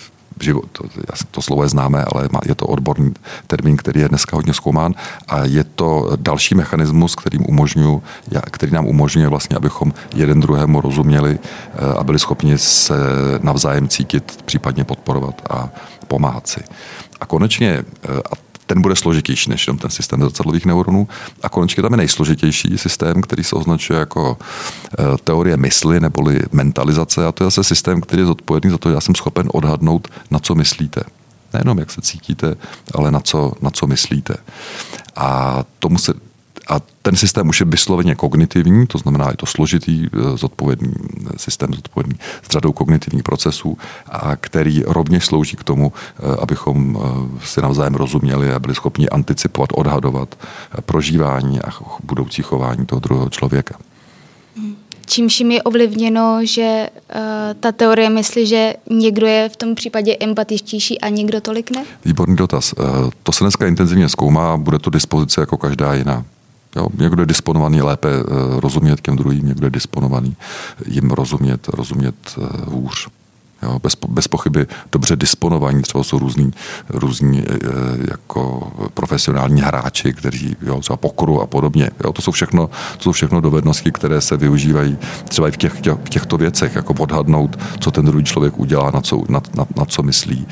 [0.41, 0.85] život, to,
[1.31, 3.15] to slovo je známé, ale je to odborný
[3.47, 4.95] termín, který je dneska hodně zkoumán
[5.29, 8.03] a je to další mechanismus, kterým umožňuji,
[8.51, 12.95] který nám umožňuje vlastně, abychom jeden druhému rozuměli eh, a byli schopni se
[13.43, 15.69] navzájem cítit, případně podporovat a
[16.09, 16.61] pomáhat si.
[17.21, 21.09] A konečně, eh, a ten bude složitější než jenom ten systém zrcadlových neuronů.
[21.43, 24.39] A konečně tam je nejsložitější systém, který se označuje jako
[24.99, 27.27] eh, teorie mysli neboli mentalizace.
[27.27, 30.09] A to je zase systém, který je zodpovědný za to, že já jsem schopen odhadnout,
[30.31, 31.01] na co myslíte.
[31.53, 32.57] Nejenom jak se cítíte,
[32.95, 34.35] ale na co, na co myslíte.
[35.17, 36.15] A tomu se
[36.69, 41.39] a ten systém už je vysloveně kognitivní, to znamená, je to složitý, eh, zodpovědný eh,
[41.39, 46.99] systém, zodpovědný s řadou kognitivních procesů, a který rovněž slouží k tomu, eh, abychom
[47.45, 50.39] si navzájem rozuměli a byli schopni anticipovat, odhadovat
[50.87, 51.71] prožívání a
[52.05, 53.79] budoucí chování toho druhého člověka.
[55.07, 57.21] Čímž je ovlivněno, že uh,
[57.61, 61.85] ta teorie myslí, že někdo je v tom případě empatičtější a někdo tolik ne?
[62.05, 62.73] Výborný dotaz.
[62.73, 62.87] Uh,
[63.23, 66.25] to se dneska intenzivně zkoumá bude to dispozice jako každá jiná.
[66.77, 70.37] Jo, někdo je disponovaný lépe eh, rozumět těm druhým, někdo je disponovaný
[70.87, 73.09] jim rozumět, rozumět eh, hůř.
[73.63, 76.53] Jo, bez, bez pochyby dobře disponovaní, třeba jsou různí,
[76.89, 77.45] různí e,
[78.11, 81.91] jako profesionální hráči, kteří jo, třeba pokru a podobně.
[82.05, 85.75] Jo, to, jsou všechno, to jsou všechno dovednosti, které se využívají třeba i v, těch,
[86.05, 89.85] v těchto věcech, jako odhadnout, co ten druhý člověk udělá, na co, na, na, na
[89.85, 90.47] co myslí.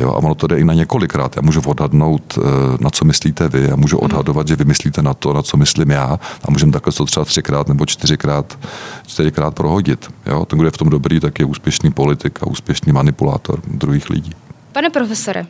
[0.00, 1.36] Jo, a ono to jde i na několikrát.
[1.36, 2.38] Já můžu odhadnout,
[2.80, 5.90] na co myslíte vy, a můžu odhadovat, že vy myslíte na to, na co myslím
[5.90, 8.58] já, a můžeme takhle to třeba třikrát nebo čtyřikrát,
[9.06, 10.08] čtyřikrát prohodit.
[10.26, 14.30] Jo, ten, kdo je v tom dobrý, tak je úspěšný politik úspěšný manipulátor druhých lidí.
[14.72, 15.46] Pane profesore,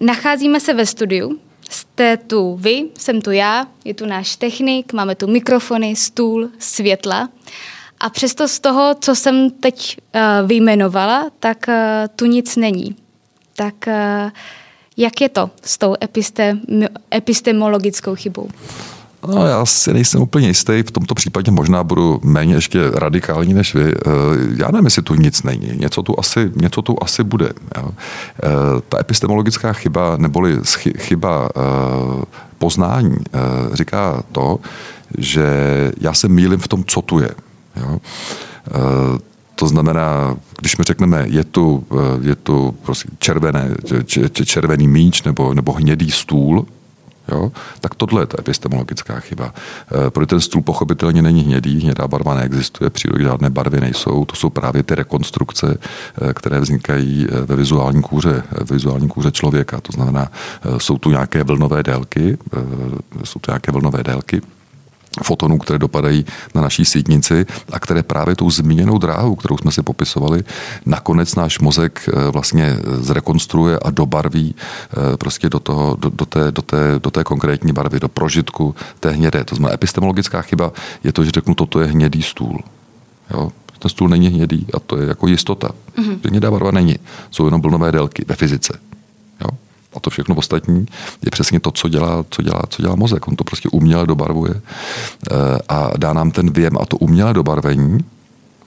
[0.00, 1.38] nacházíme se ve studiu,
[1.70, 7.28] Jste tu vy, jsem tu já, je tu náš technik, máme tu mikrofony, stůl, světla.
[8.00, 11.74] A přesto z toho, co jsem teď uh, vyjmenovala, tak uh,
[12.16, 12.96] tu nic není.
[13.56, 14.30] Tak uh,
[14.96, 16.60] jak je to s tou epistem,
[17.14, 18.48] epistemologickou chybou?
[19.26, 23.74] No, já si nejsem úplně jistý, v tomto případě možná budu méně ještě radikální než
[23.74, 23.92] vy.
[24.56, 27.50] Já nevím, jestli tu nic není, něco tu asi, něco tu asi bude.
[27.78, 27.90] Jo.
[28.88, 30.58] Ta epistemologická chyba, neboli
[30.98, 31.48] chyba
[32.58, 33.16] poznání,
[33.72, 34.58] říká to,
[35.18, 35.46] že
[36.00, 37.30] já se mýlím v tom, co tu je.
[37.76, 39.18] Eh,
[39.54, 43.70] to znamená, když mi řekneme, je tu, eh, je tu prostě červené,
[44.44, 46.66] červený míč nebo, nebo hnědý stůl,
[47.28, 47.52] Jo?
[47.80, 49.54] Tak tohle je ta epistemologická chyba.
[50.06, 54.24] E, protože ten stůl pochopitelně není hnědý, hnědá barva neexistuje, v přírodě žádné barvy nejsou,
[54.24, 55.78] to jsou právě ty rekonstrukce,
[56.30, 59.80] e, které vznikají ve vizuální kůře, ve vizuální kůře člověka.
[59.80, 60.28] To znamená,
[60.62, 62.38] e, jsou tu nějaké vlnové délky,
[63.24, 64.42] jsou tu nějaké vlnové délky,
[65.22, 66.24] fotonů, které dopadají
[66.54, 70.44] na naší sítnici a které právě tou zmíněnou dráhu, kterou jsme si popisovali,
[70.86, 76.52] nakonec náš mozek eh, vlastně zrekonstruuje a dobarví eh, prostě do, toho, do, do, té,
[76.52, 79.44] do, té, do té konkrétní barvy, do prožitku té hnědé.
[79.44, 80.72] To znamená, epistemologická chyba
[81.04, 82.60] je to, že řeknu, toto je hnědý stůl.
[83.30, 83.52] Jo?
[83.78, 85.68] Ten stůl není hnědý a to je jako jistota.
[85.98, 86.18] Mm-hmm.
[86.28, 86.96] Hnědá barva není.
[87.30, 88.78] Jsou jenom blnové délky ve fyzice
[89.96, 90.86] a to všechno ostatní
[91.24, 93.28] je přesně to, co dělá, co dělá, co dělá mozek.
[93.28, 95.34] On to prostě uměle dobarvuje eh,
[95.68, 97.98] a dá nám ten věm a to umělé dobarvení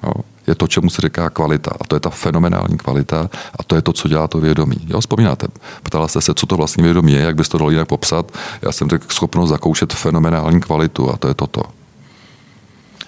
[0.04, 0.12] jo,
[0.48, 1.72] je to, čemu se říká kvalita.
[1.82, 4.78] A to je ta fenomenální kvalita a to je to, co dělá to vědomí.
[4.88, 5.48] Jo, vzpomínáte?
[5.84, 8.32] Ptala jste se, co to vlastně vědomí je, jak byste to dalo jinak popsat.
[8.62, 11.64] Já jsem tak schopnost zakoušet fenomenální kvalitu a to je toto.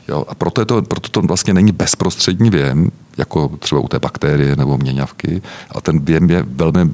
[0.09, 3.99] Jo, a proto, je to, proto to vlastně není bezprostřední věm, jako třeba u té
[3.99, 5.41] bakterie nebo měňavky,
[5.71, 6.91] a ten věm je velmi,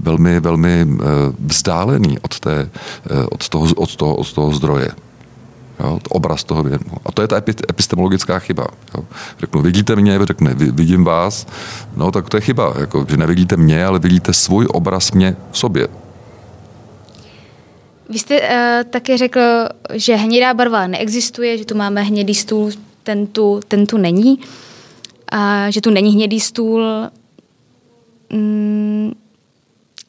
[0.00, 1.04] velmi, velmi eh,
[1.46, 2.70] vzdálený od, té,
[3.10, 4.90] eh, od, toho, od, toho, od toho zdroje.
[5.80, 6.96] Jo, to obraz toho věmu.
[7.06, 7.36] A to je ta
[7.70, 8.66] epistemologická chyba.
[8.94, 9.04] Jo.
[9.38, 11.46] Řeknu, vidíte mě, řekne, vidím vás,
[11.96, 15.58] no tak to je chyba, jako, že nevidíte mě, ale vidíte svůj obraz mě v
[15.58, 15.88] sobě.
[18.08, 19.40] Vy jste uh, taky řekl,
[19.92, 22.70] že hnědá barva neexistuje, že tu máme hnědý stůl,
[23.02, 24.38] ten tu, ten tu není,
[25.32, 26.84] a že tu není hnědý stůl
[28.32, 29.12] mm,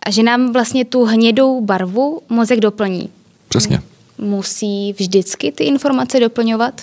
[0.05, 3.10] a že nám vlastně tu hnědou barvu mozek doplní.
[3.49, 3.81] Přesně.
[4.17, 6.81] Musí vždycky ty informace doplňovat?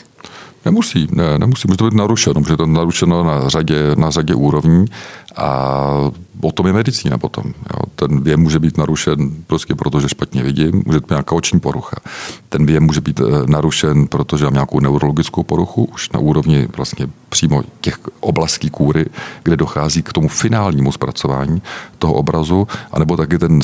[0.64, 4.35] Nemusí, ne, nemusí, může to být narušeno, může to být narušeno na řadě, na řadě
[4.35, 4.85] úrovní
[5.37, 6.11] a
[6.45, 7.45] o tom je medicína potom.
[7.47, 7.81] Jo.
[7.97, 11.97] Ten věm může být narušen prostě proto, že špatně vidím, může být nějaká oční porucha.
[12.49, 17.07] Ten věm může být eh, narušen, protože mám nějakou neurologickou poruchu, už na úrovni vlastně
[17.35, 19.07] přímo těch oblastí kůry,
[19.42, 21.62] kde dochází k tomu finálnímu zpracování
[21.99, 23.61] toho obrazu, anebo taky ten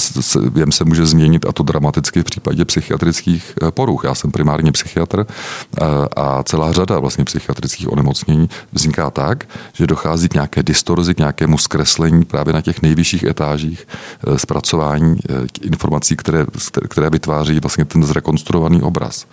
[0.50, 4.04] věm se může změnit a to dramaticky v případě psychiatrických eh, poruch.
[4.04, 5.85] Já jsem primárně psychiatr eh,
[6.16, 11.59] a celá řada vlastně psychiatrických onemocnění vzniká tak, že dochází k nějaké distorzi, k nějakému
[11.59, 15.16] zkreslení právě na těch nejvyšších etážích eh, zpracování
[15.62, 16.46] informací, které,
[16.88, 19.26] které vytváří vlastně ten zrekonstruovaný obraz.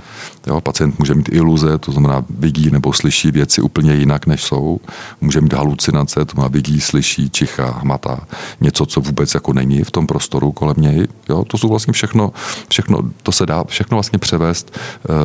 [0.48, 4.80] Jo, pacient může mít iluze, to znamená vidí nebo slyší věci úplně jinak, než jsou.
[5.22, 8.28] Může mít halucinace, to má vidí, slyší, čichá, hmatá.
[8.62, 11.08] Něco, co vůbec jako není v tom prostoru kolem něj.
[11.30, 11.44] Jo?
[11.46, 12.34] To jsou vlastně všechno,
[12.70, 14.78] všechno, to se dá všechno vlastně převést
[15.10, 15.16] uh,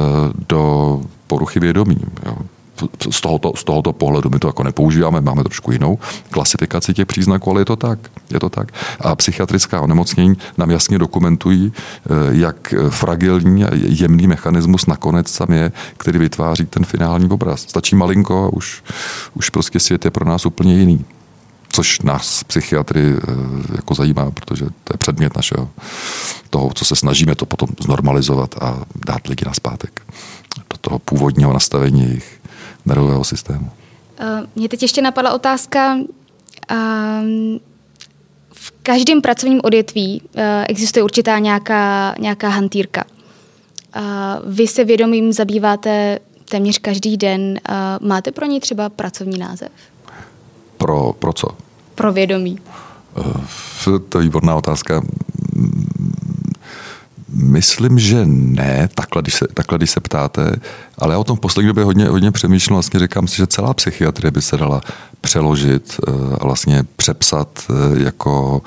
[0.49, 2.01] do poruchy vědomí.
[2.27, 2.37] Jo?
[3.11, 5.99] Z tohoto, z tohoto pohledu my to jako nepoužíváme, máme trošku jinou
[6.31, 7.99] klasifikaci těch příznaků, ale je to tak.
[8.33, 8.73] Je to tak.
[9.01, 15.73] A psychiatrická onemocnění nám jasně dokumentují, eh, jak fragilní a jemný mechanismus nakonec tam je,
[15.97, 17.61] který vytváří ten finální obraz.
[17.61, 18.83] Stačí malinko a už,
[19.35, 21.05] už prostě svět je pro nás úplně jiný
[21.73, 23.33] což nás psychiatry eh,
[23.77, 25.69] jako zajímá, protože to je předmět našeho
[26.51, 30.03] toho, co se snažíme to potom znormalizovat a dát lidi na zpátek
[30.71, 32.42] do toho původního nastavení jejich
[32.87, 33.71] nervového systému.
[34.21, 35.95] Uh, Mně teď ještě napadla otázka.
[35.95, 36.77] Uh,
[38.53, 43.05] v každém pracovním odvětví uh, existuje určitá nějaká, nějaká hantýrka.
[43.97, 44.03] Uh,
[44.55, 47.61] vy se vědomím zabýváte téměř každý den.
[48.01, 49.69] Máte pro ní třeba pracovní název?
[50.77, 51.49] Pro, pro co?
[51.95, 52.59] Pro vědomí.
[54.09, 55.03] To je výborná otázka.
[57.29, 60.57] Myslím, že ne, takhle když, se, takhle, když se ptáte,
[61.03, 63.75] ale já o tom v poslední době hodně, hodně přemýšlím, vlastně říkám si, že celá
[63.75, 64.81] psychiatrie by se dala
[65.21, 66.01] přeložit
[66.41, 67.49] a vlastně přepsat
[67.97, 68.63] jako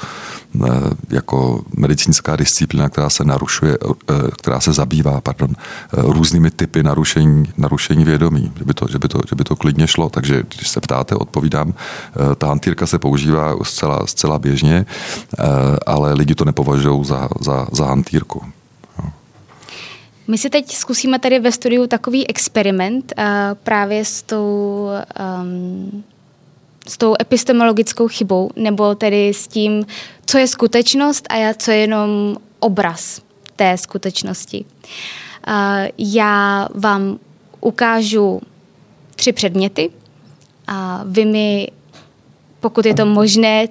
[0.63, 0.69] Eh,
[1.09, 3.77] jako medicínská disciplína, která se narušuje,
[4.09, 8.99] eh, která se zabývá pardon, eh, různými typy narušení, narušení vědomí, že by, to, že,
[8.99, 10.09] by to, že by to klidně šlo.
[10.09, 11.73] Takže když se ptáte, odpovídám,
[12.37, 14.85] ta hantýrka se používá zcela, zcela běžně,
[15.85, 18.43] ale lidi to nepovažují za, za, za hantýrku.
[20.27, 23.23] My si teď zkusíme tady ve studiu takový experiment uh,
[23.63, 24.89] právě s tou
[25.41, 26.03] um,
[26.87, 29.85] s tou epistemologickou chybou, nebo tedy s tím,
[30.25, 33.21] co je skutečnost a co je jenom obraz
[33.55, 34.65] té skutečnosti.
[35.97, 37.19] Já vám
[37.61, 38.41] ukážu
[39.15, 39.89] tři předměty
[40.67, 41.67] a vy mi,
[42.59, 43.67] pokud je to možné,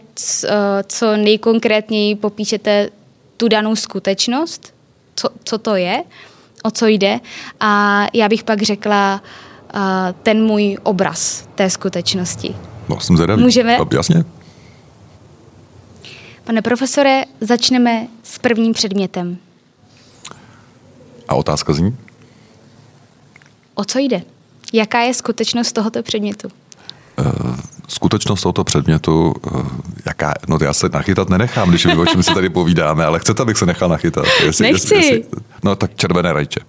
[0.86, 2.90] co nejkonkrétněji popíšete
[3.36, 4.74] tu danou skutečnost,
[5.16, 6.04] co, co to je,
[6.64, 7.20] o co jde
[7.60, 9.22] a já bych pak řekla
[10.22, 12.56] ten můj obraz té skutečnosti.
[12.88, 13.42] No, jsem zvědavý.
[13.42, 13.78] Můžeme?
[13.78, 14.24] No, jasně.
[16.44, 19.36] Pane profesore, začneme s prvním předmětem.
[21.28, 21.96] A otázka zní?
[23.74, 24.22] O co jde?
[24.72, 26.48] Jaká je skutečnost tohoto předmětu?
[27.18, 27.56] Uh,
[27.88, 29.66] skutečnost tohoto předmětu, uh,
[30.06, 33.58] jaká, no já se nachytat nenechám, když o čem si tady povídáme, ale chcete, abych
[33.58, 34.24] se nechal nachytat?
[34.44, 34.94] Jestli, Nechci.
[34.94, 36.60] Jestli, jestli, no tak červené rajče.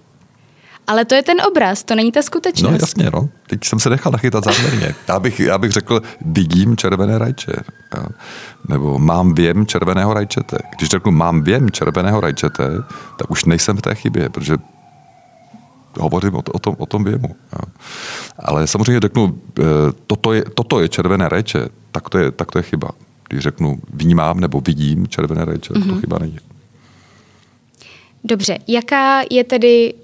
[0.86, 2.72] Ale to je ten obraz, to není ta skutečnost.
[2.72, 3.28] No jasně, no.
[3.46, 4.94] Teď jsem se nechal nachytat záměrně.
[5.08, 7.52] Já bych, já bych řekl, vidím červené rajče.
[7.96, 8.06] Ja.
[8.68, 10.58] Nebo mám věm červeného rajčete.
[10.76, 12.70] Když řeknu mám věm červeného rajčete,
[13.18, 14.56] tak už nejsem v té chybě, protože
[15.98, 17.36] hovořím o, o, tom, o tom věmu.
[17.52, 17.58] Ja.
[18.38, 19.62] Ale samozřejmě řeknu, e,
[20.06, 22.90] toto je, toto je červené rajče, tak to je, tak to je chyba.
[23.28, 25.86] Když řeknu vnímám nebo vidím červené rajče, mm-hmm.
[25.86, 26.00] to mhm.
[26.00, 26.38] chyba není.
[28.24, 29.94] Dobře, jaká je tedy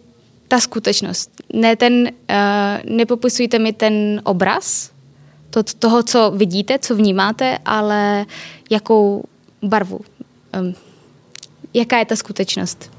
[0.48, 1.30] ta skutečnost.
[1.54, 4.90] Ne ten, uh, nepopisujte mi ten obraz
[5.50, 8.26] to, toho, co vidíte, co vnímáte, ale
[8.70, 9.24] jakou
[9.62, 10.00] barvu.
[10.60, 10.74] Um,
[11.74, 12.90] jaká je ta skutečnost?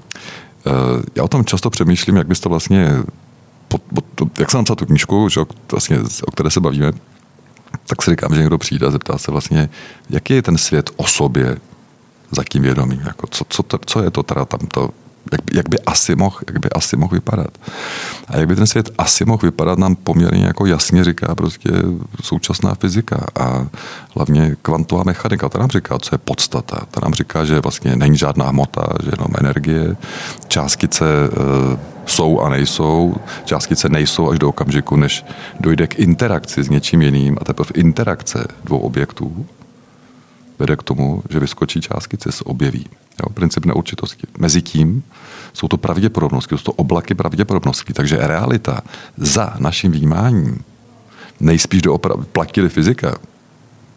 [0.65, 2.89] Uh, já o tom často přemýšlím, jak bys to vlastně,
[4.39, 6.91] jak jsem napsal tu knížku, že, vlastně, o které se bavíme,
[7.87, 9.69] tak si říkám, že někdo přijde a zeptá se vlastně,
[10.09, 11.57] jaký je ten svět o sobě
[12.31, 14.89] za tím vědomím, jako co, co, to, co je to teda tam to
[15.33, 17.57] jak, jak, by asi mohl, jak by asi mohl vypadat.
[18.27, 21.69] A jak by ten svět asi mohl vypadat, nám poměrně jako jasně říká prostě
[22.21, 23.67] současná fyzika a
[24.15, 25.49] hlavně kvantová mechanika.
[25.49, 26.85] Ta nám říká, co je podstata.
[26.91, 29.95] Ta nám říká, že vlastně není žádná hmota, že jenom energie.
[30.47, 33.15] Částice e, jsou a nejsou.
[33.45, 35.25] Částice nejsou až do okamžiku, než
[35.59, 39.45] dojde k interakci s něčím jiným a teprve interakce dvou objektů
[40.59, 42.85] vede k tomu, že vyskočí částice, se objeví.
[43.19, 44.27] Jo, princip neurčitosti.
[44.37, 45.03] Mezi tím
[45.53, 47.93] jsou to pravděpodobnosti, jsou to oblaky pravděpodobností.
[47.93, 48.81] Takže realita
[49.17, 50.63] za naším vnímáním
[51.39, 53.17] nejspíš doopravdy platili fyzika,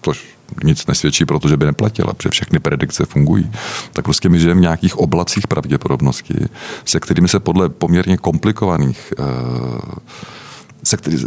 [0.03, 0.25] což
[0.65, 3.51] nic nesvědčí, protože by neplatila, protože všechny predikce fungují,
[3.93, 6.35] tak prostě my žijeme v nějakých oblacích pravděpodobnosti,
[6.85, 9.27] se kterými se podle poměrně komplikovaných uh,
[10.85, 11.19] se, který,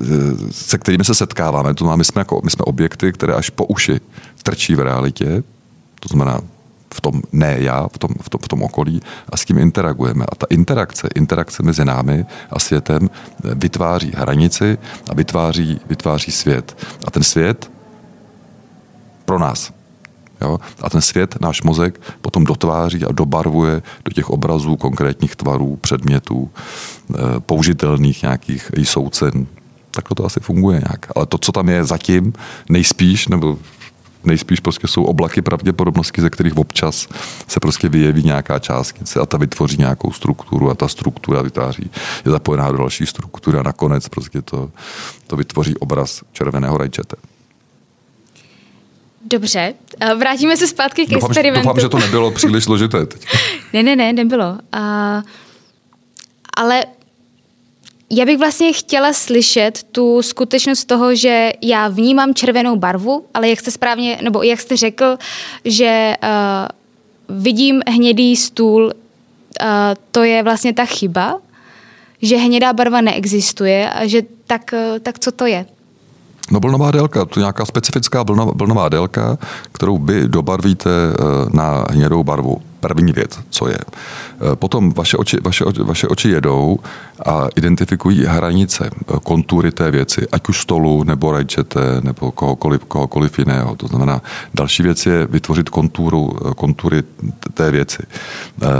[0.52, 1.74] se kterými se setkáváme.
[1.74, 4.00] To znamená, my jsme, jako, my jsme objekty, které až po uši
[4.44, 5.44] trčí v realitě,
[6.00, 6.42] to znamená
[6.94, 10.26] v tom ne já, v tom, v tom, v tom okolí a s tím interagujeme.
[10.26, 13.10] A ta interakce, interakce mezi námi a světem
[13.44, 14.78] vytváří hranici
[15.10, 16.78] a vytváří, vytváří svět.
[17.08, 17.72] A ten svět
[19.26, 19.72] pro nás.
[20.42, 20.60] Jo?
[20.82, 26.50] A ten svět, náš mozek, potom dotváří a dobarvuje do těch obrazů konkrétních tvarů, předmětů,
[26.50, 29.48] eh, použitelných nějakých soucen.
[29.92, 31.12] Tak to asi funguje nějak.
[31.16, 32.34] Ale to, co tam je zatím,
[32.70, 33.58] nejspíš, nebo
[34.24, 37.08] nejspíš prostě jsou oblaky pravděpodobnosti, ze kterých občas
[37.48, 41.92] se prostě vyjeví nějaká částice a ta vytvoří nějakou strukturu a ta struktura vytváří,
[42.26, 44.72] je zapojená do další struktury a nakonec prostě to,
[45.28, 47.16] to vytvoří obraz červeného rajčete.
[49.26, 49.74] Dobře,
[50.18, 51.68] vrátíme se zpátky k doufám, experimentu.
[51.68, 53.26] Doufám, že to nebylo příliš složité teď.
[53.74, 54.52] ne, ne, ne, nebylo.
[54.52, 55.22] Uh,
[56.58, 56.86] ale
[58.10, 63.60] já bych vlastně chtěla slyšet tu skutečnost toho, že já vnímám červenou barvu, ale jak
[63.60, 65.18] jste správně, nebo jak jste řekl,
[65.66, 68.92] že uh, vidím hnědý stůl, uh,
[70.12, 71.40] to je vlastně ta chyba,
[72.22, 75.66] že hnědá barva neexistuje a že tak, uh, tak co to je?
[76.52, 79.38] No vlnová délka, to je nějaká specifická vlnová, délka,
[79.72, 80.90] kterou vy dobarvíte
[81.54, 83.78] na hnědou barvu první věc, co je.
[83.78, 86.80] E, potom vaše oči, vaše, vaše oči jedou
[87.26, 93.40] a identifikují hranice, e, kontury té věci, ať už stolu, nebo rajčete, nebo kohokoliv, kohokoliv
[93.40, 93.76] jiného.
[93.76, 94.22] To znamená,
[94.54, 97.04] další věc je vytvořit konturu, e, kontury
[97.54, 98.04] té věci.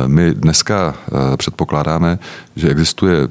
[0.08, 0.96] My dneska
[1.38, 2.20] předpokládáme,
[2.56, 3.28] že existuje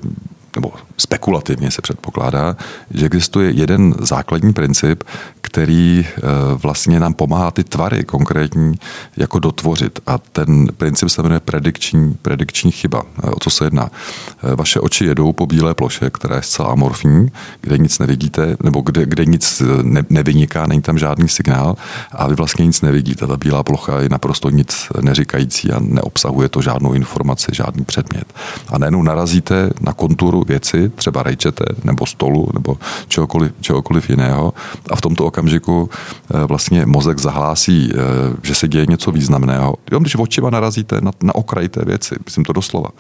[0.55, 2.57] nebo spekulativně se předpokládá,
[2.91, 5.05] že existuje jeden základní princip,
[5.41, 6.21] který eh,
[6.55, 8.75] vlastně nám pomáhá ty tvary konkrétní
[9.17, 10.01] jako dotvořit.
[10.07, 13.03] A ten princip se jmenuje predikční, predikční chyba.
[13.23, 13.91] Eh, o co se jedná?
[13.91, 17.29] Eh, vaše oči jedou po bílé ploše, která je zcela amorfní,
[17.61, 21.77] kde nic nevidíte, nebo kde, kde nic ne, nevyniká, není tam žádný signál
[22.13, 23.27] a vy vlastně nic nevidíte.
[23.27, 28.25] Ta bílá plocha je naprosto nic neříkající a neobsahuje to žádnou informaci, žádný předmět.
[28.69, 32.77] A najednou narazíte na konturu věci, třeba rejčete, nebo stolu, nebo
[33.09, 34.55] čehokoliv, čehokoliv jiného
[34.91, 37.97] a v tomto okamžiku eh, vlastně mozek zahlásí, eh,
[38.43, 39.75] že se děje něco významného.
[39.93, 42.91] Jo, když očima narazíte na, na okraj té věci, myslím to doslova.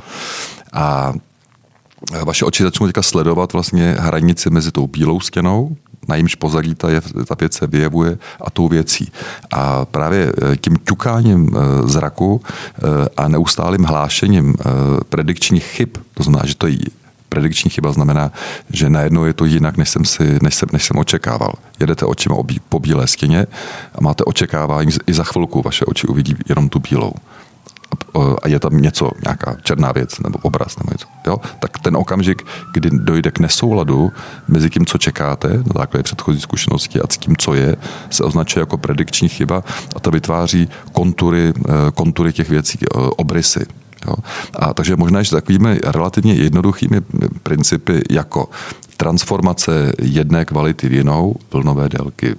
[0.72, 1.12] A
[2.12, 5.76] eh, vaše oči začnou teďka sledovat vlastně hranici mezi tou bílou stěnou,
[6.08, 9.12] na jímž pozadí ta, je, ta věc se vyjevuje a tou věcí.
[9.52, 11.50] A právě tím ťukáním
[11.84, 12.42] zraku
[13.16, 14.56] a neustálým hlášením
[15.08, 16.78] predikčních chyb, to znamená, že to je
[17.28, 18.32] predikční chyba znamená,
[18.72, 21.52] že najednou je to jinak, než jsem, si, než jsem, než jsem očekával.
[21.80, 22.36] Jedete očima
[22.68, 23.46] po bílé stěně
[23.94, 27.12] a máte očekávání, i za chvilku vaše oči uvidí jenom tu bílou
[28.42, 31.36] a je tam něco, nějaká černá věc nebo obraz nebo něco, jo?
[31.60, 34.12] tak ten okamžik, kdy dojde k nesouladu
[34.48, 37.76] mezi tím, co čekáte na základě předchozí zkušenosti a s tím, co je,
[38.10, 39.64] se označuje jako predikční chyba
[39.96, 43.66] a to vytváří kontury, eh, kontury těch věcí, eh, obrysy.
[44.06, 44.14] Jo?
[44.54, 47.00] A takže možná, že takovými relativně jednoduchými
[47.42, 48.48] principy jako
[48.96, 52.34] transformace jedné kvality v jinou, vlnové délky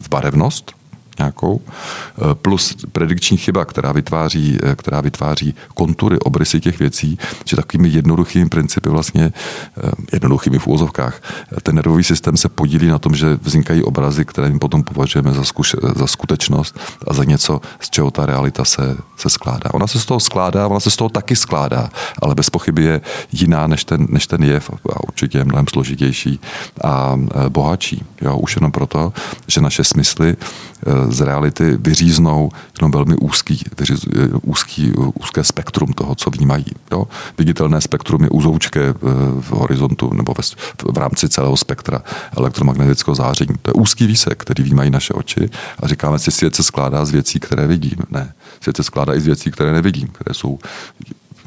[0.00, 0.72] v barevnost,
[1.20, 7.56] nějakou, eh, plus predikční chyba, která vytváří, eh, která vytváří kontury, obrysy těch věcí, že
[7.56, 11.20] takovými jednoduchými principy vlastně, eh, jednoduchými v úvozovkách,
[11.62, 15.44] ten nervový systém se podílí na tom, že vznikají obrazy, které my potom považujeme za,
[15.44, 19.74] zkuš, za skutečnost a za něco, z čeho ta realita se, se skládá.
[19.74, 21.90] Ona se z toho skládá, ona se z toho taky skládá,
[22.22, 23.00] ale bez pochyby je
[23.32, 26.40] jiná než ten, než ten jev a určitě je mnohem složitější
[26.84, 27.16] a
[27.48, 28.04] bohatší.
[28.20, 29.12] Jo, už jenom proto,
[29.46, 30.36] že naše smysly
[31.08, 32.50] z reality vyříznou
[32.80, 34.06] jenom velmi úzký, vyříz,
[34.42, 36.64] úzký, úzké spektrum toho, co vnímají.
[36.92, 37.04] Jo?
[37.38, 38.94] Viditelné spektrum je úzoučké eh,
[39.40, 40.42] v horizontu nebo ve,
[40.92, 42.02] v rámci celého spektra
[42.36, 43.54] elektromagnetického záření.
[43.62, 45.50] To je úzký výsek, který vnímají naše oči
[45.82, 47.96] a říkáme si, svět se skládá z věcí, které vidím.
[48.10, 50.58] Ne, svět se skládá i z věcí, které nevidím, které jsou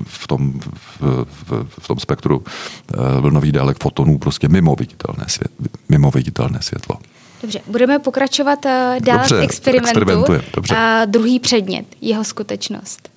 [0.04, 0.60] v tom,
[1.00, 5.52] v, v, v tom spektru eh, vlnových délek fotonů prostě mimo viditelné, svět,
[5.90, 6.98] mimo viditelné světlo.
[7.44, 10.34] Dobře, budeme pokračovat uh, dál Dobře, v experimentu.
[10.54, 10.76] Dobře.
[10.76, 13.10] A druhý předmět, jeho skutečnost.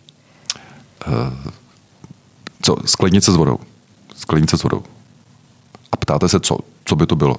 [1.09, 1.15] Uh,
[2.63, 2.77] co?
[2.85, 3.59] Sklenice s vodou.
[4.17, 4.83] Sklenice s vodou.
[5.93, 6.59] A ptáte se, co?
[6.85, 7.37] Co by to bylo?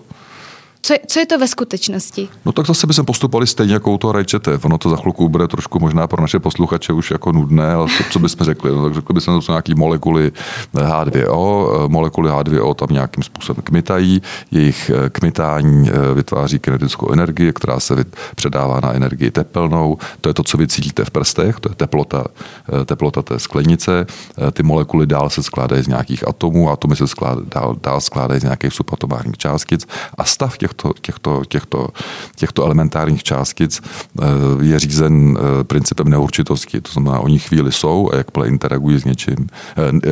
[0.87, 2.29] Co, co je to ve skutečnosti?
[2.45, 4.59] No tak zase by se postupovali stejně jako u toho rajčete.
[4.63, 8.03] Ono to za chvilku bude trošku možná pro naše posluchače už jako nudné, ale co,
[8.11, 8.71] co bychom řekli?
[8.71, 10.31] No, tak řekli bychom, to jsou nějaké molekuly
[10.73, 14.21] H2O, molekuly H2O tam nějakým způsobem kmitají,
[14.51, 19.97] jejich eh, kmitání eh, vytváří kinetickou energii, která se předává na energii tepelnou.
[20.21, 22.23] To je to, co vy cítíte v prstech, to je teplota,
[22.81, 24.05] eh, teplota té sklenice.
[24.51, 28.43] Ty molekuly dál se skládají z nějakých atomů, atomy se skládají, dál, dál skládají z
[28.43, 31.87] nějakých subatomárních částic a stav těch těchto, těchto, těchto,
[32.35, 34.25] těchto elementárních částic eh,
[34.61, 36.81] je řízen eh, principem neurčitosti.
[36.81, 39.47] To znamená, oni chvíli jsou a jakmile interagují s něčím,
[39.77, 40.07] eh,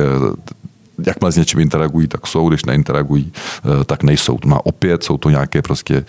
[1.06, 3.32] jakmile s něčím interagují, tak jsou, když neinteragují,
[3.86, 4.38] tak nejsou.
[4.38, 6.04] To má opět, jsou to nějaké prostě,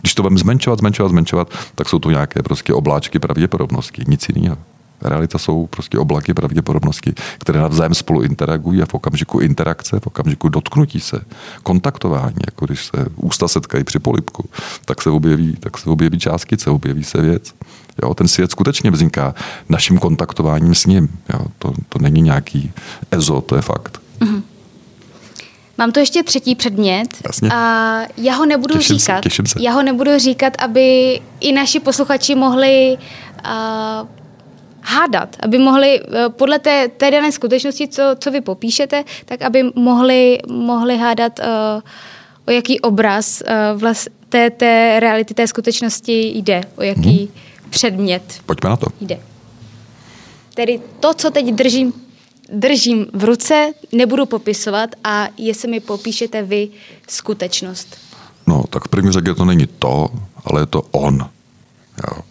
[0.00, 4.56] když to budeme zmenšovat, zmenšovat, zmenšovat, tak jsou to nějaké prostě obláčky pravděpodobnosti, nic jiného.
[5.04, 10.48] Realita jsou prostě oblaky pravděpodobnosti, které navzájem spolu interagují a v okamžiku interakce, v okamžiku
[10.48, 11.20] dotknutí se,
[11.62, 14.48] kontaktování, jako když se ústa setkají při polipku,
[14.84, 17.54] tak se objeví, tak se objeví částkice, objeví se věc.
[18.02, 19.34] Jo, ten svět skutečně vzniká
[19.68, 21.08] naším kontaktováním s ním.
[21.32, 22.72] Jo, to, to není nějaký
[23.10, 24.00] ezo, to je fakt.
[24.20, 24.42] Mm-hmm.
[25.78, 27.08] Mám tu ještě třetí předmět.
[27.26, 27.48] Jasně.
[27.52, 29.16] A já ho nebudu těším říkat.
[29.16, 29.62] Se, těším se.
[29.62, 32.98] Já ho nebudu říkat, aby i naši posluchači mohli
[33.44, 34.08] uh,
[34.82, 39.62] hádat, aby mohli eh, podle té, té dané skutečnosti, co, co vy popíšete, tak aby
[39.74, 41.82] mohli, mohli hádat, uh,
[42.46, 47.28] o jaký obraz uh, vlast, té, té reality, té skutečnosti jde, o jaký hmm.
[47.70, 48.86] předmět Pojďme na to.
[49.00, 49.20] jde.
[50.54, 51.92] Tedy to, co teď držím,
[52.52, 56.68] držím v ruce, nebudu popisovat a jestli mi popíšete vy
[57.08, 57.96] skutečnost.
[58.46, 60.08] No, tak v první řadě to není to,
[60.44, 61.28] ale je to on.
[62.08, 62.22] Jo.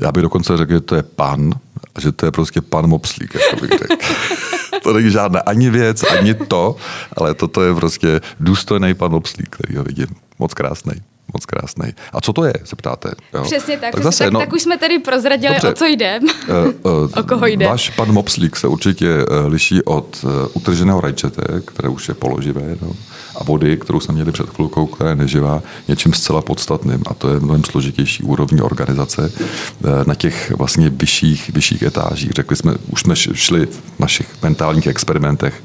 [0.00, 1.52] Já bych dokonce řekl, že to je pan,
[1.94, 3.96] a že to je prostě pan Mopslík, jako bych řekl.
[4.82, 6.76] to není žádná ani věc, ani to,
[7.16, 10.06] ale toto je prostě důstojný pan Mopslík, který ho vidím.
[10.38, 10.92] Moc krásný.
[11.34, 11.94] moc krásný.
[12.12, 13.10] A co to je, se ptáte?
[13.34, 13.42] Jo?
[13.42, 13.94] Přesně tak.
[13.94, 15.68] Tak, zase, tak, no, tak už jsme tady prozradili, dobře.
[15.68, 16.20] o co jde.
[16.48, 17.66] Uh, uh, o koho jde.
[17.66, 22.76] Váš pan Mopslík se určitě uh, liší od uh, utrženého rajčete, které už je položivé,
[22.82, 22.92] no,
[23.36, 27.02] a vody, kterou jsme měli před chvilkou, která je neživá, něčím zcela podstatným.
[27.06, 32.30] A to je mnohem složitější úrovní organizace uh, na těch vlastně vyšších, vyšších etážích.
[32.30, 35.62] Řekli jsme, už jsme šli v našich mentálních experimentech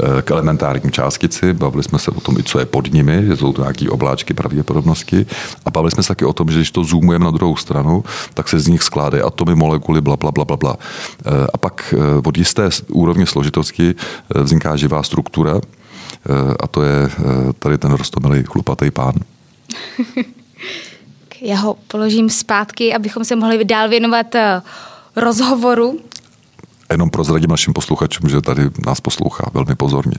[0.00, 3.36] uh, k elementárním částici, bavili jsme se o tom, i co je pod nimi, že
[3.36, 5.26] jsou to nějaké obláčky pravděpodobnosti.
[5.64, 8.04] A bavili jsme se taky o tom, že když to zoomujeme na druhou stranu,
[8.34, 10.76] tak se z nich skládají atomy, molekuly, bla, bla, bla, bla, bla.
[11.26, 15.60] Eh, a pak eh, od jisté úrovně složitosti eh, vzniká živá struktura
[16.60, 17.08] a to je
[17.58, 19.14] tady ten rostomilý chlupatý pán.
[21.40, 24.26] Já ho položím zpátky, abychom se mohli dál věnovat
[25.16, 26.00] rozhovoru.
[26.90, 30.16] Jenom prozradím našim posluchačům, že tady nás poslouchá velmi pozorně.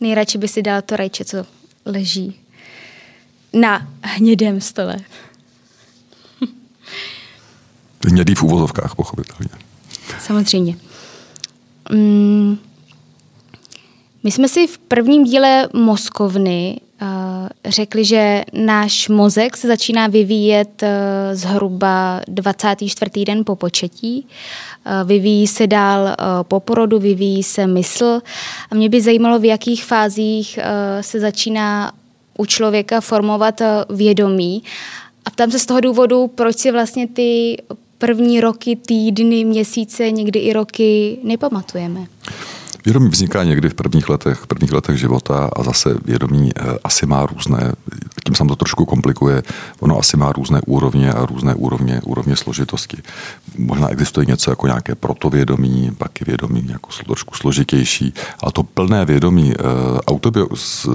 [0.00, 1.44] Nejradši by si dal to rajče, co
[1.84, 2.40] leží
[3.52, 4.96] na hnědém stole.
[8.06, 9.50] Hnědý v úvozovkách, pochopitelně.
[10.20, 10.76] Samozřejmě.
[11.92, 12.58] Mm,
[14.22, 17.08] my jsme si v prvním díle mozkovny uh,
[17.64, 20.88] řekli, že náš mozek se začíná vyvíjet uh,
[21.32, 23.24] zhruba 24.
[23.24, 24.26] den po početí.
[24.86, 28.20] Uh, vyvíjí se dál po porodu, vyvíjí se mysl.
[28.70, 30.58] A mě by zajímalo, v jakých fázích
[31.00, 31.92] se začíná
[32.40, 34.62] u člověka formovat eh, vědomí.
[35.24, 37.56] A ptám se z toho důvodu, proč si vlastně ty
[37.98, 42.06] první roky, týdny, měsíce, někdy i roky nepamatujeme.
[42.84, 47.26] Vědomí vzniká někdy v prvních letech, prvních letech života a zase vědomí eh, asi má
[47.26, 47.72] různé,
[48.24, 49.42] tím se to trošku komplikuje,
[49.80, 52.96] ono asi má různé úrovně a různé úrovně, úrovně složitosti.
[53.58, 59.04] Možná existuje něco jako nějaké protovědomí, pak je vědomí jako trošku složitější, ale to plné
[59.04, 59.62] vědomí eh,
[60.06, 60.88] autobio, z,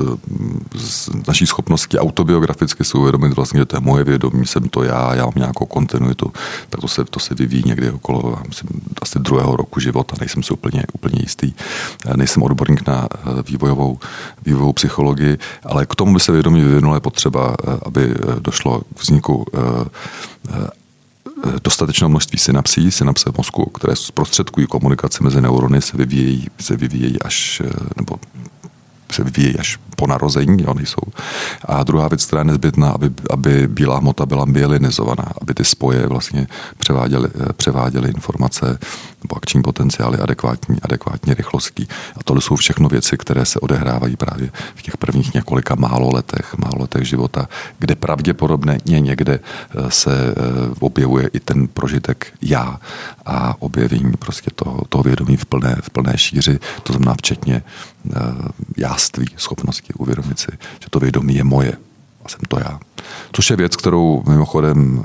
[0.75, 5.15] z naší schopnosti autobiograficky si uvědomit vlastně, že to je moje vědomí, jsem to já,
[5.15, 6.33] já mám nějakou kontinuitu,
[6.69, 8.69] tak to se, to se vyvíjí někdy okolo myslím,
[9.01, 11.53] asi druhého roku života, nejsem si úplně, úplně jistý
[12.15, 13.99] nejsem odborník na eh, vývojovou,
[14.45, 18.81] vývojovou psychologii, ale k tomu by se vědomí vyvinulo je potřeba, eh, aby eh, došlo
[18.81, 19.45] k vzniku
[21.63, 27.21] dostatečného množství synapsí, synapse v mozku, které zprostředkují komunikaci mezi neurony, se vyvíjejí, se vyvíjejí
[27.21, 27.61] až,
[27.97, 28.15] nebo
[29.15, 31.01] se vyvíjejí až po narození, jo, nejsou.
[31.65, 36.07] A druhá věc, která je nezbytná, aby, aby bílá hmota byla myelinizovaná, aby ty spoje
[36.07, 36.47] vlastně
[36.77, 38.79] převáděly, převáděly informace
[39.23, 41.87] nebo akční potenciály adekvátní, adekvátní rychlostí.
[42.17, 46.55] A tohle jsou všechno věci, které se odehrávají právě v těch prvních několika málo letech,
[46.57, 47.49] málo letech života,
[47.79, 50.33] kde pravděpodobně někde eh, se eh,
[50.79, 52.79] objevuje i ten prožitek já
[53.25, 57.94] a objevení prostě toho, toho vědomí v plné, v plné šíři, to znamená včetně eh,
[58.77, 61.77] jáství, schopnosti uvědomit si, že to vědomí je moje
[62.25, 62.79] a jsem to já.
[63.31, 65.01] Což je věc, kterou mimochodem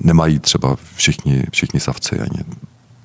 [0.00, 2.44] nemají třeba všichni, všichni savci ani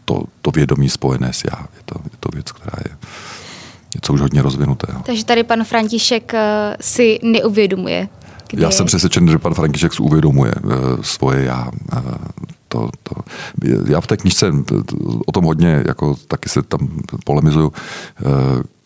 [0.05, 1.59] to, to vědomí spojené s já.
[1.59, 2.97] Je to, je to věc, která je
[3.95, 5.01] něco už hodně rozvinutého.
[5.05, 8.09] Takže tady pan František eh, si neuvědomuje.
[8.47, 8.63] Kde...
[8.63, 11.71] Já jsem přesvědčen, že pan František si uvědomuje uh, svoje já.
[12.75, 13.15] To, to,
[13.87, 14.51] já v té knižce
[15.25, 16.79] o tom hodně, jako taky se tam
[17.25, 17.73] polemizuju, uh,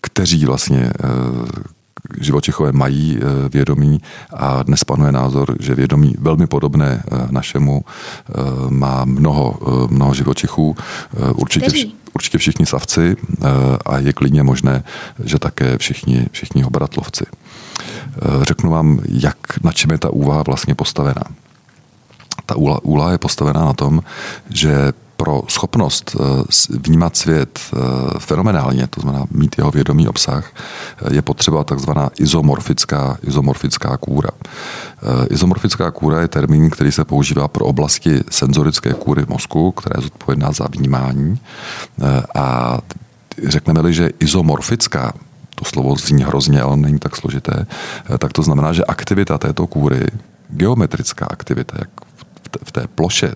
[0.01, 0.91] kteří vlastně
[2.21, 4.01] živočichové mají eh, vědomí
[4.33, 8.33] a dnes panuje názor, že vědomí velmi podobné eh, našemu eh,
[8.69, 9.59] má mnoho,
[9.89, 10.75] mnoho živočichů,
[11.35, 13.15] určitě, vš, určitě všichni savci
[13.85, 14.83] a je klidně možné,
[15.23, 17.25] že také všichni, všichni obratlovci.
[18.41, 21.23] Řeknu vám, jak, na čem je ta úvaha vlastně postavená.
[22.49, 24.01] Ta úla je postavená na tom,
[24.49, 27.77] že pro schopnost eh, vnímat svět eh,
[28.19, 34.29] fenomenálně, to znamená mít jeho vědomý obsah, eh, je potřeba takzvaná izomorfická, izomorfická kůra.
[35.29, 40.51] Izomorfická kůra je termín, který se používá pro oblasti senzorické kůry mozku, která je zodpovědná
[40.51, 41.39] za vnímání.
[42.35, 42.77] A
[43.47, 45.13] řekneme-li, že izomorfická,
[45.55, 47.65] to slovo zní hrozně, ale není tak složité,
[48.17, 50.05] tak to znamená, že aktivita této kůry,
[50.49, 51.89] geometrická aktivita, jak
[52.63, 53.35] v té ploše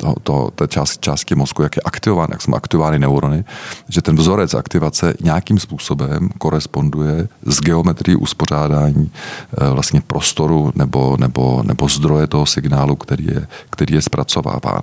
[0.00, 3.44] to, to, té část, části mozku, jak je aktivován, jak jsou aktivovány neurony,
[3.88, 11.62] že ten vzorec aktivace nějakým způsobem koresponduje s geometrií uspořádání eh, vlastně prostoru nebo, nebo,
[11.66, 14.82] nebo zdroje toho signálu, který je, který je zpracováván.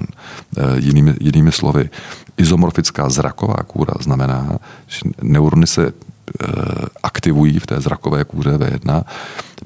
[0.57, 1.89] Eh, jinými, jinými slovy,
[2.37, 6.45] izomorfická zraková kůra znamená, že neurony se eh,
[7.03, 9.03] aktivují v té zrakové kůře V1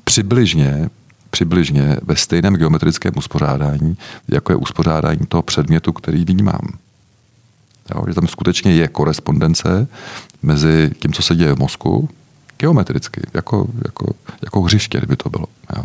[0.04, 0.90] přibližně
[1.32, 6.68] přibližně ve stejném geometrickém uspořádání, jako je uspořádání toho předmětu, který vnímám.
[7.96, 9.88] Jo, že tam skutečně je korespondence
[10.44, 12.10] mezi tím, co se děje v mozku,
[12.58, 14.14] geometricky, jako, jako,
[14.44, 15.46] jako hřiště, kdyby to bylo.
[15.78, 15.84] Jo.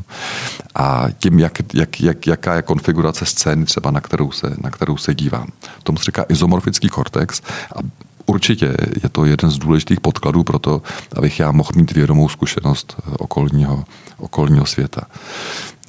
[0.74, 4.96] A tím, jak, jak, jak, jaká je konfigurace scény, třeba na kterou se, na kterou
[4.96, 5.48] se dívám.
[5.82, 7.42] Tomu se říká izomorfický kortex
[7.76, 7.78] a
[8.26, 10.82] Určitě je to jeden z důležitých podkladů pro to,
[11.16, 13.84] abych já mohl mít vědomou zkušenost eh, okolního,
[14.18, 15.02] okolního světa.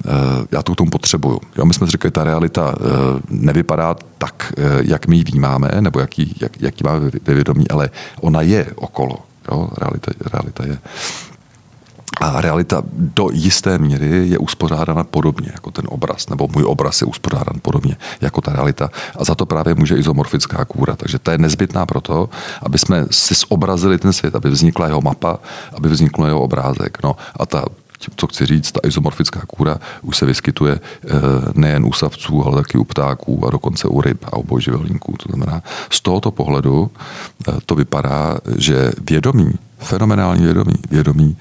[0.06, 0.10] Eh,
[0.52, 1.40] já to k tomu potřebuju.
[1.56, 2.82] Jo, my jsme řekli, ta realita eh,
[3.30, 8.66] nevypadá tak, jak my ji vnímáme, nebo jaký, jak, jaký máme vědomí, ale ona je
[8.74, 9.18] okolo.
[9.52, 10.78] Jo, realita, realita je.
[12.20, 17.06] A realita do jisté míry je uspořádána podobně jako ten obraz, nebo můj obraz je
[17.06, 18.90] uspořádán podobně jako ta realita.
[19.16, 20.96] A za to právě může izomorfická kůra.
[20.96, 22.28] Takže ta je nezbytná proto,
[22.62, 25.38] aby jsme si zobrazili ten svět, aby vznikla jeho mapa,
[25.72, 26.98] aby vznikl jeho obrázek.
[27.04, 27.64] No a ta
[28.16, 31.08] co chci říct, ta izomorfická kůra už se vyskytuje eh,
[31.54, 35.16] nejen u savců, ale taky u ptáků a dokonce u ryb a u bojživelníků.
[35.16, 36.90] To znamená, z tohoto pohledu
[37.48, 41.36] eh, to vypadá, že vědomí, fenomenální vědomí, vědomí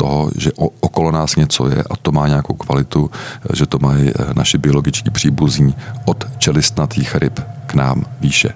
[0.00, 3.10] toho, že okolo nás něco je a to má nějakou kvalitu,
[3.52, 5.74] že to mají eh, naši biologičtí příbuzní
[6.04, 8.54] od čelistnatých ryb k nám výše.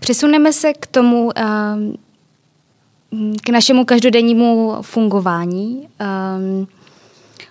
[0.00, 1.94] Přesuneme se k tomu, ehm,
[3.44, 5.88] k našemu každodennímu fungování.
[5.98, 6.66] Ehm,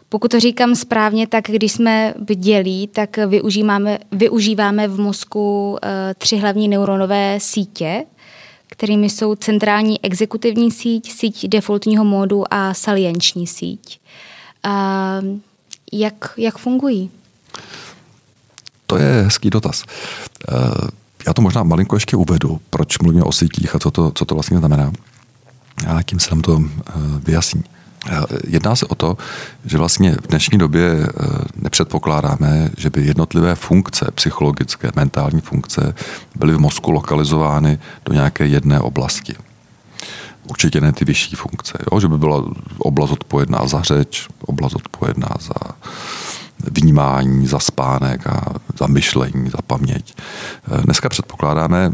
[0.09, 6.37] pokud to říkám správně, tak když jsme bdělí, tak využíváme, využíváme v mozku eh, tři
[6.37, 8.05] hlavní neuronové sítě,
[8.67, 13.99] kterými jsou centrální exekutivní síť, síť defaultního módu a salienční síť.
[14.63, 15.21] A
[15.93, 17.11] jak, jak fungují?
[18.87, 19.83] To je hezký dotaz.
[20.49, 20.53] Eh,
[21.27, 24.35] já to možná malinko ještě uvedu, proč mluvíme o sítích a co to, co to
[24.35, 24.91] vlastně znamená.
[25.87, 27.63] A tím se nám to eh, vyjasní.
[28.47, 29.17] Jedná se o to,
[29.65, 31.25] že vlastně v dnešní době eh,
[31.55, 35.93] nepředpokládáme, že by jednotlivé funkce, psychologické, mentální funkce,
[36.35, 39.35] byly v mozku lokalizovány do nějaké jedné oblasti.
[40.49, 41.99] Určitě ne ty vyšší funkce, jo?
[41.99, 42.43] že by byla
[42.77, 45.75] oblast odpovědná za řeč, oblast odpovědná za
[46.71, 48.45] vnímání, za spánek a
[48.79, 50.13] za myšlení, za paměť.
[50.17, 51.91] Eh, dneska předpokládáme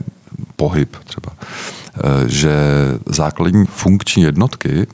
[0.56, 2.54] pohyb třeba, eh, že
[3.06, 4.88] základní funkční jednotky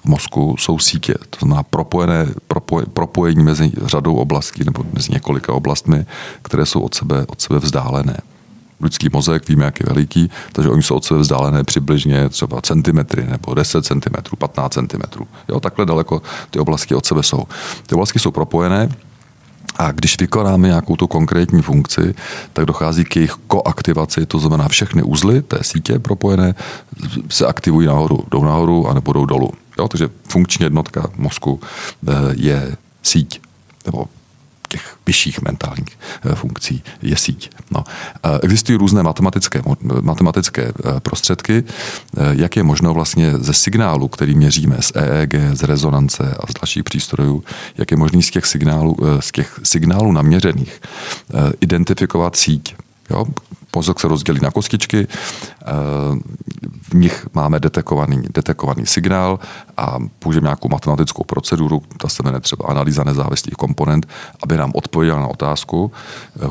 [0.00, 5.52] v mozku jsou sítě, to znamená propojené, propoj, propojení mezi řadou oblastí nebo mezi několika
[5.52, 6.06] oblastmi,
[6.42, 8.16] které jsou od sebe, od sebe vzdálené.
[8.80, 13.26] Lidský mozek, víme, jak je veliký, takže oni jsou od sebe vzdálené přibližně třeba centimetry
[13.26, 15.26] nebo 10 centimetrů, 15 centimetrů.
[15.48, 17.44] Jo, takhle daleko ty oblasti od sebe jsou.
[17.86, 18.88] Ty oblasti jsou propojené,
[19.76, 22.14] a když vykonáme nějakou tu konkrétní funkci,
[22.52, 26.54] tak dochází k jejich koaktivaci, to znamená všechny uzly té sítě propojené
[27.28, 29.50] se aktivují nahoru, jdou nahoru a nebo jdou dolů.
[29.78, 31.60] Jo, takže funkční jednotka mozku
[32.08, 33.40] eh, je síť
[33.86, 34.06] nebo
[34.74, 37.50] těch vyšších mentálních eh, funkcí je síť.
[37.70, 37.84] No.
[38.42, 39.62] Existují různé matematické,
[40.02, 45.62] matematické eh, prostředky, eh, jak je možno vlastně ze signálu, který měříme z EEG, z
[45.62, 47.44] rezonance a z dalších přístrojů,
[47.78, 50.80] jak je možný z těch signálů, z těch signálů naměřených
[51.60, 52.74] identifikovat síť.
[53.10, 53.24] Jo?
[53.74, 55.06] Mozek se rozdělí na kostičky,
[56.82, 59.38] v nich máme detekovaný, detekovaný signál
[59.76, 64.06] a použijeme nějakou matematickou proceduru, ta se jmenuje třeba analýza nezávislých komponent,
[64.42, 65.92] aby nám odpověděla na otázku,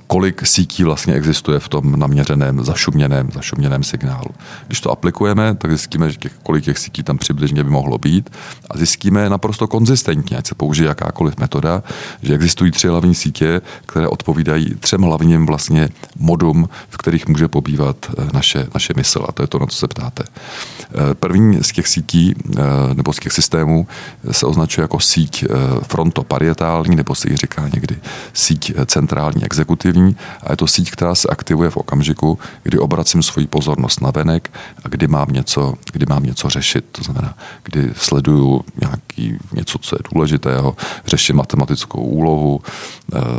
[0.08, 4.30] kolik sítí vlastně existuje v tom naměřeném, zašuměném, zašuměném signálu.
[4.68, 8.30] Když to aplikujeme, tak zjistíme, že těch, kolik těch sítí tam přibližně by mohlo být
[8.72, 11.84] a zjistíme naprosto konzistentně, ať se použije jakákoliv metoda,
[12.22, 17.98] že existují tři hlavní sítě, které odpovídají třem hlavním vlastně modům, v kterých může pobývat
[18.10, 19.26] eh, naše, naše mysl.
[19.30, 20.24] A to je to, na co se ptáte.
[20.24, 22.62] Eh, první z těch sítí eh,
[22.94, 23.88] nebo z těch systémů
[24.32, 25.46] se označuje jako síť
[25.88, 27.98] frontoparietální, nebo se ji říká někdy
[28.34, 30.16] síť centrální exekutivní.
[30.44, 34.52] A je to síť, která se aktivuje v okamžiku, kdy obracím svoji pozornost na venek
[34.84, 36.86] a kdy mám něco, kdy mám něco řešit.
[36.92, 42.62] To znamená, kdy sleduju nějaký něco, co je důležitého, řeším matematickou úlohu,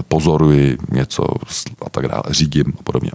[0.08, 1.24] pozoruji něco
[1.86, 3.10] a tak dále, řídím a podobně.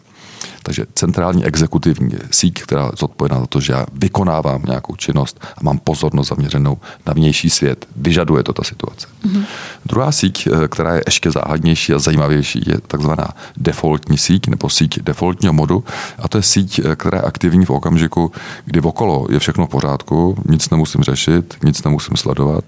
[0.64, 5.64] Takže centrální exekutivní síť, která je zodpovědná za to, že já vykonávám nějakou činnost a
[5.64, 7.86] mám pozornost zaměřenou na vnější svět.
[7.96, 9.08] Vyžaduje to ta situace.
[9.26, 9.46] Mm-hmm.
[9.86, 13.28] Druhá síť, eh, která je ještě záhadnější a zajímavější, je takzvaná
[13.58, 15.84] defaultní síť nebo síť defaultního modu.
[16.20, 18.32] A to je síť, eh, která je aktivní v okamžiku,
[18.66, 22.64] kdy okolo je všechno v pořádku, nic nemusím řešit, nic nemusím sledovat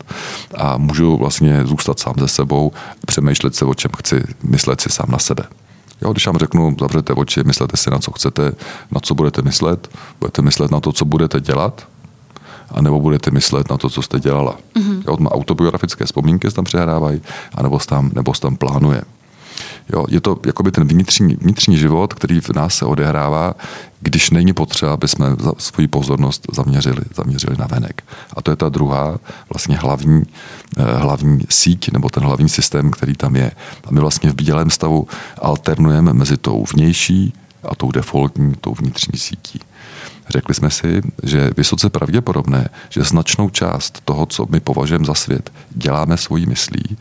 [0.57, 2.72] a můžu vlastně zůstat sám ze sebou,
[3.05, 5.43] přemýšlet se, o čem chci, myslet si sám na sebe.
[6.02, 8.52] Jo, když vám řeknu, zavřete oči, myslete si na co chcete,
[8.91, 9.89] na co budete myslet,
[10.20, 11.88] budete myslet na to, co budete dělat,
[12.72, 14.58] a nebo budete myslet na to, co jste dělala.
[14.76, 15.04] Mm-hmm.
[15.08, 17.22] Jo, autobiografické vzpomínky se tam přehrávají,
[17.56, 19.02] anebo se tam, nebo se tam plánuje.
[19.93, 23.54] Jo, je to jakoby ten vnitřní, vnitřní život, který v nás se odehrává,
[23.99, 25.26] když není potřeba, aby jsme
[25.58, 28.04] svoji pozornost zaměřili, zaměřili na venek.
[28.34, 29.20] A to je ta druhá,
[29.54, 30.24] vlastně hlavní,
[30.78, 33.52] eh, hlavní síť, nebo ten hlavní systém, který tam je.
[33.86, 35.08] A my vlastně v bílém stavu
[35.41, 37.34] alternujeme mezi tou vnější
[37.64, 39.60] a tou defaultní, tou vnitřní sítí.
[40.32, 45.13] Řekli jsme si, že je vysoce pravděpodobné, že značnou část toho, co my považujeme za
[45.13, 46.97] svět, děláme svojí myslí.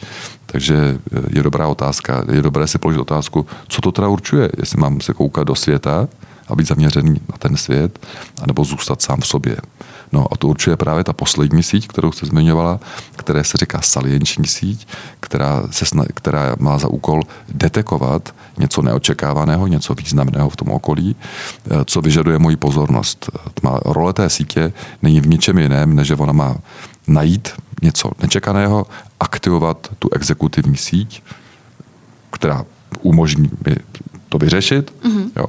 [0.47, 4.81] Takže eh, je dobrá otázka, je dobré si položit otázku, co to teda určuje, jestli
[4.81, 6.09] mám se koukat do světa
[6.51, 8.07] a být zaměřený na ten svět,
[8.43, 9.57] anebo zůstat sám v sobě.
[10.13, 12.81] No a to určuje právě ta poslední síť, kterou jste zmiňovala,
[13.17, 14.89] které se říká salienční síť,
[15.21, 15.85] která, se,
[16.15, 22.39] která má za úkol detekovat něco neočekávaného, něco významného v tom okolí, eh, co vyžaduje
[22.39, 23.31] moji pozornost.
[23.63, 24.73] Má role té sítě
[25.03, 26.57] není v ničem jiném, než že ona má
[27.07, 27.49] najít
[27.83, 28.87] něco nečekaného,
[29.21, 31.23] aktivovat tu exekutivní síť,
[32.31, 32.65] která
[33.03, 33.77] umožní mi
[34.31, 34.93] to vyřešit.
[35.03, 35.31] Mm-hmm.
[35.37, 35.47] Jo.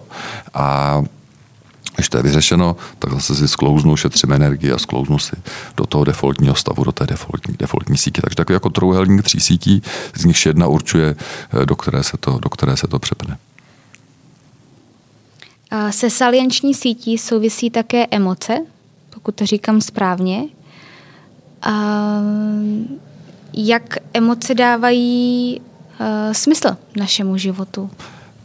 [0.54, 0.98] A
[1.96, 5.36] když to je vyřešeno, tak zase si sklouznu, šetřím energii a sklouznu si
[5.78, 8.22] do toho defaultního stavu, do té defaultní, defaultní sítě.
[8.22, 9.84] Takže takový jako trouhelník tří sítí,
[10.16, 11.16] z nich jedna určuje,
[11.62, 13.38] eh, do které se to, do které se to přepne.
[15.90, 18.58] Se salienční sítí souvisí také emoce,
[19.10, 20.44] pokud to říkám správně.
[21.62, 22.22] A
[23.54, 27.90] jak emoce dávají uh, smysl našemu životu?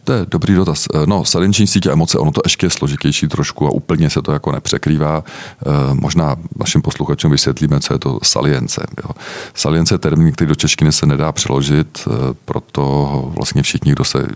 [0.06, 0.86] To je dobrý dotaz.
[0.94, 4.32] Eh, no, salienční sítě emoce, ono to ještě je složitější trošku a úplně se to
[4.32, 5.24] jako nepřekrývá.
[5.66, 8.86] E, možná našim posluchačům vysvětlíme, co je to salience.
[9.04, 9.10] Jo.
[9.54, 14.26] Salience je termín, který do češtiny se nedá přeložit, e, proto vlastně všichni, kdo se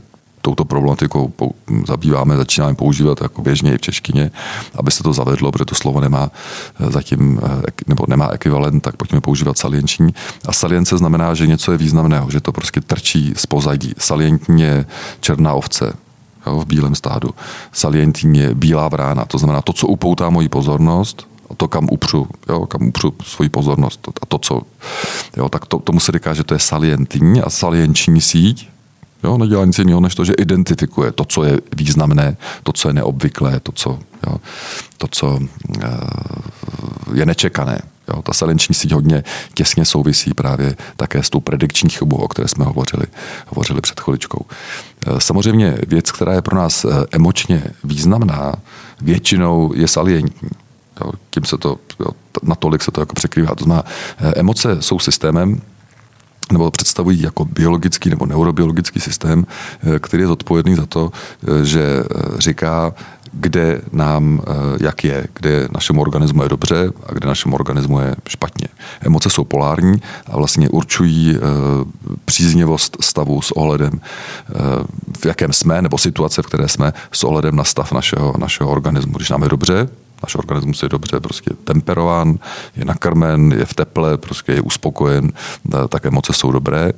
[0.40, 1.32] touto problematikou
[1.86, 4.30] zabýváme, začínáme používat jako běžně i v češtině,
[4.74, 6.30] aby se to zavedlo, protože to slovo nemá
[6.80, 10.14] eh, zatím, eh, nebo nemá ekvivalent, tak pojďme používat salienční.
[10.46, 13.94] A salience znamená, že něco je významného, že to prostě trčí z pozadí.
[13.98, 14.86] Salientní je
[15.20, 15.92] černá ovce,
[16.46, 17.30] jo, v bílém stádu.
[17.72, 22.26] Salientní je bílá vrána, to znamená to, co upoutá moji pozornost, a to, kam upřu,
[22.48, 24.62] jo, kam upřu svoji pozornost a to, co,
[25.36, 28.69] jo, tak to, tomu se říká, že to je salientní a salienční síť,
[29.24, 32.94] Jo, nedělá nic jiného, než to, že identifikuje to, co je významné, to, co je
[32.94, 34.36] neobvyklé, to, co, jo,
[34.98, 35.40] to, co uh,
[37.14, 37.82] je nečekané.
[38.14, 42.48] Jo, ta selenční síť hodně těsně souvisí právě také s tou predikční chybou, o které
[42.48, 43.06] jsme hovořili,
[43.46, 44.46] hovořili před chviličkou.
[45.06, 48.54] Eh, samozřejmě věc, která je pro nás eh, emočně významná,
[49.00, 50.48] většinou je salientní.
[51.00, 52.10] Jo, tím se to, jo,
[52.42, 53.54] natolik se to jako překrývá.
[53.54, 53.84] To znamená,
[54.36, 55.60] emoce jsou systémem,
[56.52, 59.46] nebo představují jako biologický nebo neurobiologický systém,
[59.82, 62.94] eh, který je zodpovědný za to, eh, že eh, říká,
[63.32, 64.42] kde nám,
[64.80, 68.68] jak je, kde našemu organismu je dobře a kde našemu organismu je špatně.
[69.00, 71.36] Emoce jsou polární a vlastně určují
[72.24, 74.00] příznivost stavu s ohledem,
[75.20, 79.12] v jakém jsme, nebo situace, v které jsme, s ohledem na stav našeho, našeho organismu.
[79.12, 79.88] Když nám je dobře,
[80.22, 82.38] Náš organismus je dobře prostě temperován,
[82.76, 85.32] je nakrmen, je v teple, prostě je uspokojen,
[85.88, 86.88] tak emoce jsou dobré.
[86.88, 86.92] E,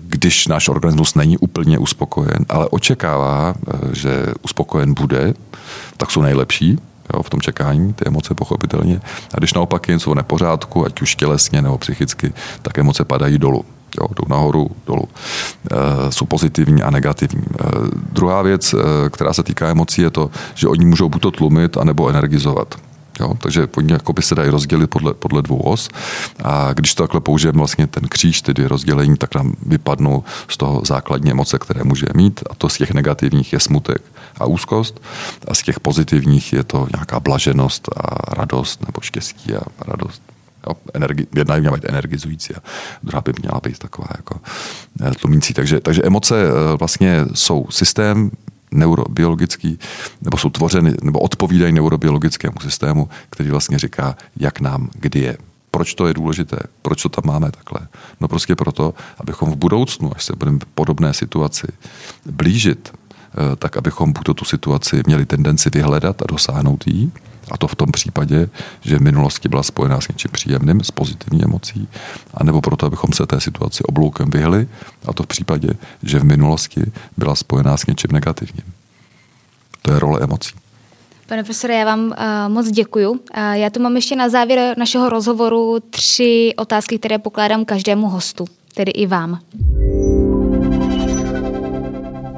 [0.00, 5.34] když náš organismus není úplně uspokojen, ale očekává, e, že uspokojen bude,
[5.96, 6.78] tak jsou nejlepší,
[7.14, 9.00] jo, v tom čekání, ty emoce pochopitelně.
[9.34, 12.32] A když naopak je něco v nepořádku, ať už tělesně nebo psychicky,
[12.62, 13.64] tak emoce padají dolů.
[14.00, 15.08] Jo, jdou nahoru, dolů.
[15.72, 17.42] E, jsou pozitivní a negativní.
[17.42, 17.64] E,
[18.12, 21.76] druhá věc, e, která se týká emocí, je to, že oni můžou buď to tlumit,
[21.76, 22.74] anebo energizovat.
[23.20, 25.88] Jo, takže oni jakoby se dají rozdělit podle, podle dvou os.
[26.44, 30.56] A když to takhle použijeme vlastně ten kříž, ty dvě rozdělení, tak nám vypadnou z
[30.56, 32.40] toho základní emoce, které může mít.
[32.50, 34.02] A to z těch negativních je smutek
[34.40, 35.00] a úzkost.
[35.48, 40.22] A z těch pozitivních je to nějaká blaženost a radost nebo štěstí a radost.
[40.66, 42.58] Jo, energi, jedna by měla být energizující a
[43.02, 44.40] druhá by měla být taková jako
[45.00, 45.54] eh, tlumící.
[45.54, 48.30] Takže, takže emoce eh, vlastně jsou systém
[48.70, 49.78] neurobiologický,
[50.22, 55.36] nebo jsou tvořeny, nebo odpovídají neurobiologickému systému, který vlastně říká, jak nám kdy je.
[55.70, 56.58] Proč to je důležité?
[56.82, 57.88] Proč to tam máme takhle?
[58.20, 61.66] No prostě proto, abychom v budoucnu, až se budeme podobné situaci
[62.26, 67.12] blížit, eh, tak abychom buď tu situaci měli tendenci vyhledat a dosáhnout jí,
[67.50, 68.48] a to v tom případě,
[68.80, 71.88] že v minulosti byla spojená s něčím příjemným, s pozitivní emocí,
[72.34, 74.68] anebo proto, abychom se té situaci obloukem vyhli,
[75.06, 75.68] a to v případě,
[76.02, 76.82] že v minulosti
[77.16, 78.72] byla spojená s něčím negativním.
[79.82, 80.54] To je role emocí.
[81.26, 82.14] Pane profesore, já vám uh,
[82.48, 83.10] moc děkuju.
[83.10, 83.18] Uh,
[83.52, 88.44] já tu mám ještě na závěr našeho rozhovoru tři otázky, které pokládám každému hostu,
[88.74, 89.38] tedy i vám.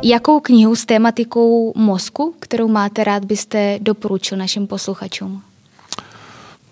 [0.03, 5.43] Jakou knihu s tématikou mozku, kterou máte rád, byste doporučil našim posluchačům?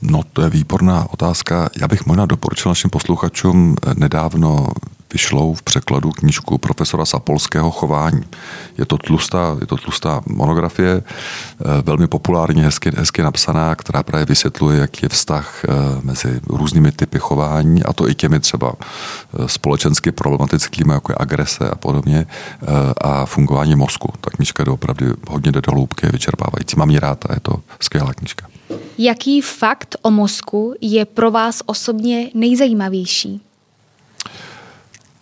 [0.02, 1.68] No, to je výborná otázka.
[1.80, 4.68] Já bych možná doporučil našim posluchačům nedávno
[5.12, 8.24] vyšlou v překladu knížku profesora Sapolského chování.
[8.78, 14.26] Je to tlustá, je to tlustá monografie, eh, velmi populárně, hezky, hezky napsaná, která právě
[14.26, 19.48] vysvětluje, jaký je vztah eh, mezi různými typy chování, a to i těmi třeba eh,
[19.48, 22.26] společensky problematickými, jako je agrese a podobně,
[23.00, 24.12] a fungování mozku.
[24.20, 26.76] Ta knížka je opravdu hodně jde do hloubky, vyčerpávající.
[26.76, 28.46] Mám ji rád a je to skvělá knížka.
[28.98, 33.40] Jaký fakt o mozku je pro vás osobně nejzajímavější?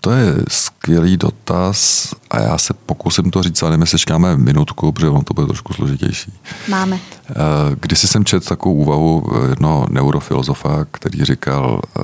[0.04, 4.92] To je skvělý dotaz a já se pokusím to říct, ale nevím, jestli čekáme minutku,
[4.92, 6.32] protože on to bude trošku složitější.
[6.68, 6.98] Máme.
[7.30, 7.34] Eh,
[7.80, 12.00] když jsem četl takovou úvahu jednoho neurofilozofa, který říkal, eh,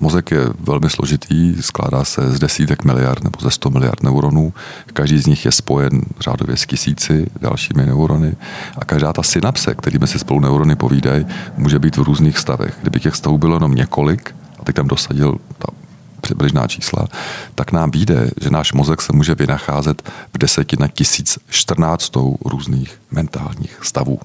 [0.00, 4.52] mozek je velmi složitý, skládá se z desítek miliard nebo ze 100 miliard neuronů,
[4.92, 8.36] každý z nich je spojen řádově s tisíci dalšími neurony
[8.78, 11.26] a každá ta synapse, kterými se spolu neurony povídají,
[11.56, 12.74] může být v různých stavech.
[12.80, 15.83] Kdyby těch stavů bylo jenom několik, a teď tam dosadil ta
[16.24, 17.06] přibližná čísla,
[17.54, 20.02] tak nám vyjde, že náš mozek se může vynacházet
[20.34, 24.20] v deseti na tisíc čtrnáctou různých mentálních stavů.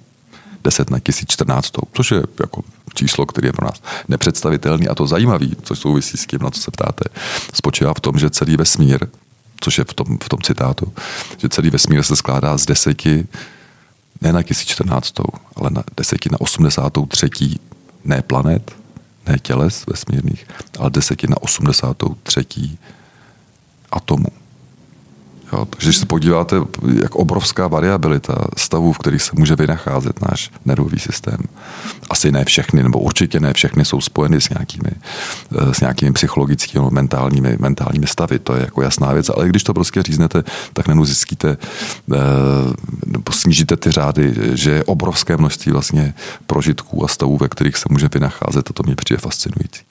[0.63, 2.61] 10 na 1014, což je jako
[2.93, 6.61] číslo, které je pro nás nepředstavitelný a to zajímavý, což souvisí s tím, na co
[6.61, 7.03] se ptáte,
[7.53, 9.07] spočívá v tom, že celý vesmír,
[9.61, 10.93] což je v tom, v tom citátu,
[11.37, 13.27] že celý vesmír se skládá z deseti,
[14.21, 15.13] ne na 1014,
[15.55, 17.29] ale na deseti na 83.
[18.05, 18.78] ne planet,
[19.30, 20.47] ne těles vesmírných,
[20.80, 22.77] ale desetina 83.
[23.91, 24.38] atomů.
[25.53, 26.55] Jo, takže když se podíváte,
[27.03, 31.37] jak obrovská variabilita stavů, v kterých se může vynacházet náš nervový systém.
[32.09, 36.85] Asi ne všechny, nebo určitě ne všechny jsou spojeny s nějakými, eh, s nějakými psychologickými,
[36.91, 38.39] mentálními, mentálními stavy.
[38.39, 40.43] To je jako jasná věc, ale když to prostě říznete,
[40.73, 41.57] tak nenu zjistíte,
[42.13, 42.17] eh,
[43.05, 46.13] nebo snížíte ty řády, že je obrovské množství vlastně
[46.47, 49.81] prožitků a stavů, ve kterých se může vynacházet a to mě přijde fascinující.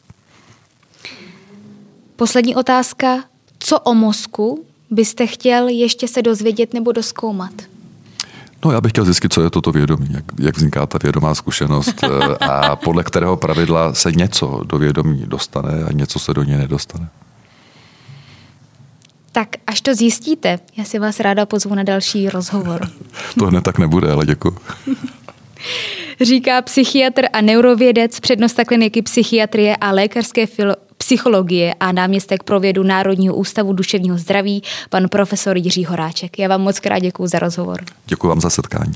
[2.16, 3.24] Poslední otázka.
[3.58, 7.52] Co o mozku byste chtěl ještě se dozvědět nebo doskoumat?
[8.64, 12.04] No, já bych chtěl zjistit, co je toto vědomí, jak, jak vzniká ta vědomá zkušenost
[12.04, 16.56] eh, a podle kterého pravidla se něco do vědomí dostane a něco se do něj
[16.56, 17.08] nedostane.
[19.32, 22.88] Tak až to zjistíte, já si vás ráda pozvu na další rozhovor.
[23.38, 24.56] to hned tak nebude, ale děkuji.
[26.20, 32.82] Říká psychiatr a neurovědec, přednosta kliniky psychiatrie a lékařské filo- psychologie a náměstek pro vědu
[32.82, 36.38] Národního ústavu duševního zdraví, pan profesor Jiří Horáček.
[36.38, 37.84] Já vám moc krát děkuji za rozhovor.
[38.06, 38.92] Děkuji vám za setkání.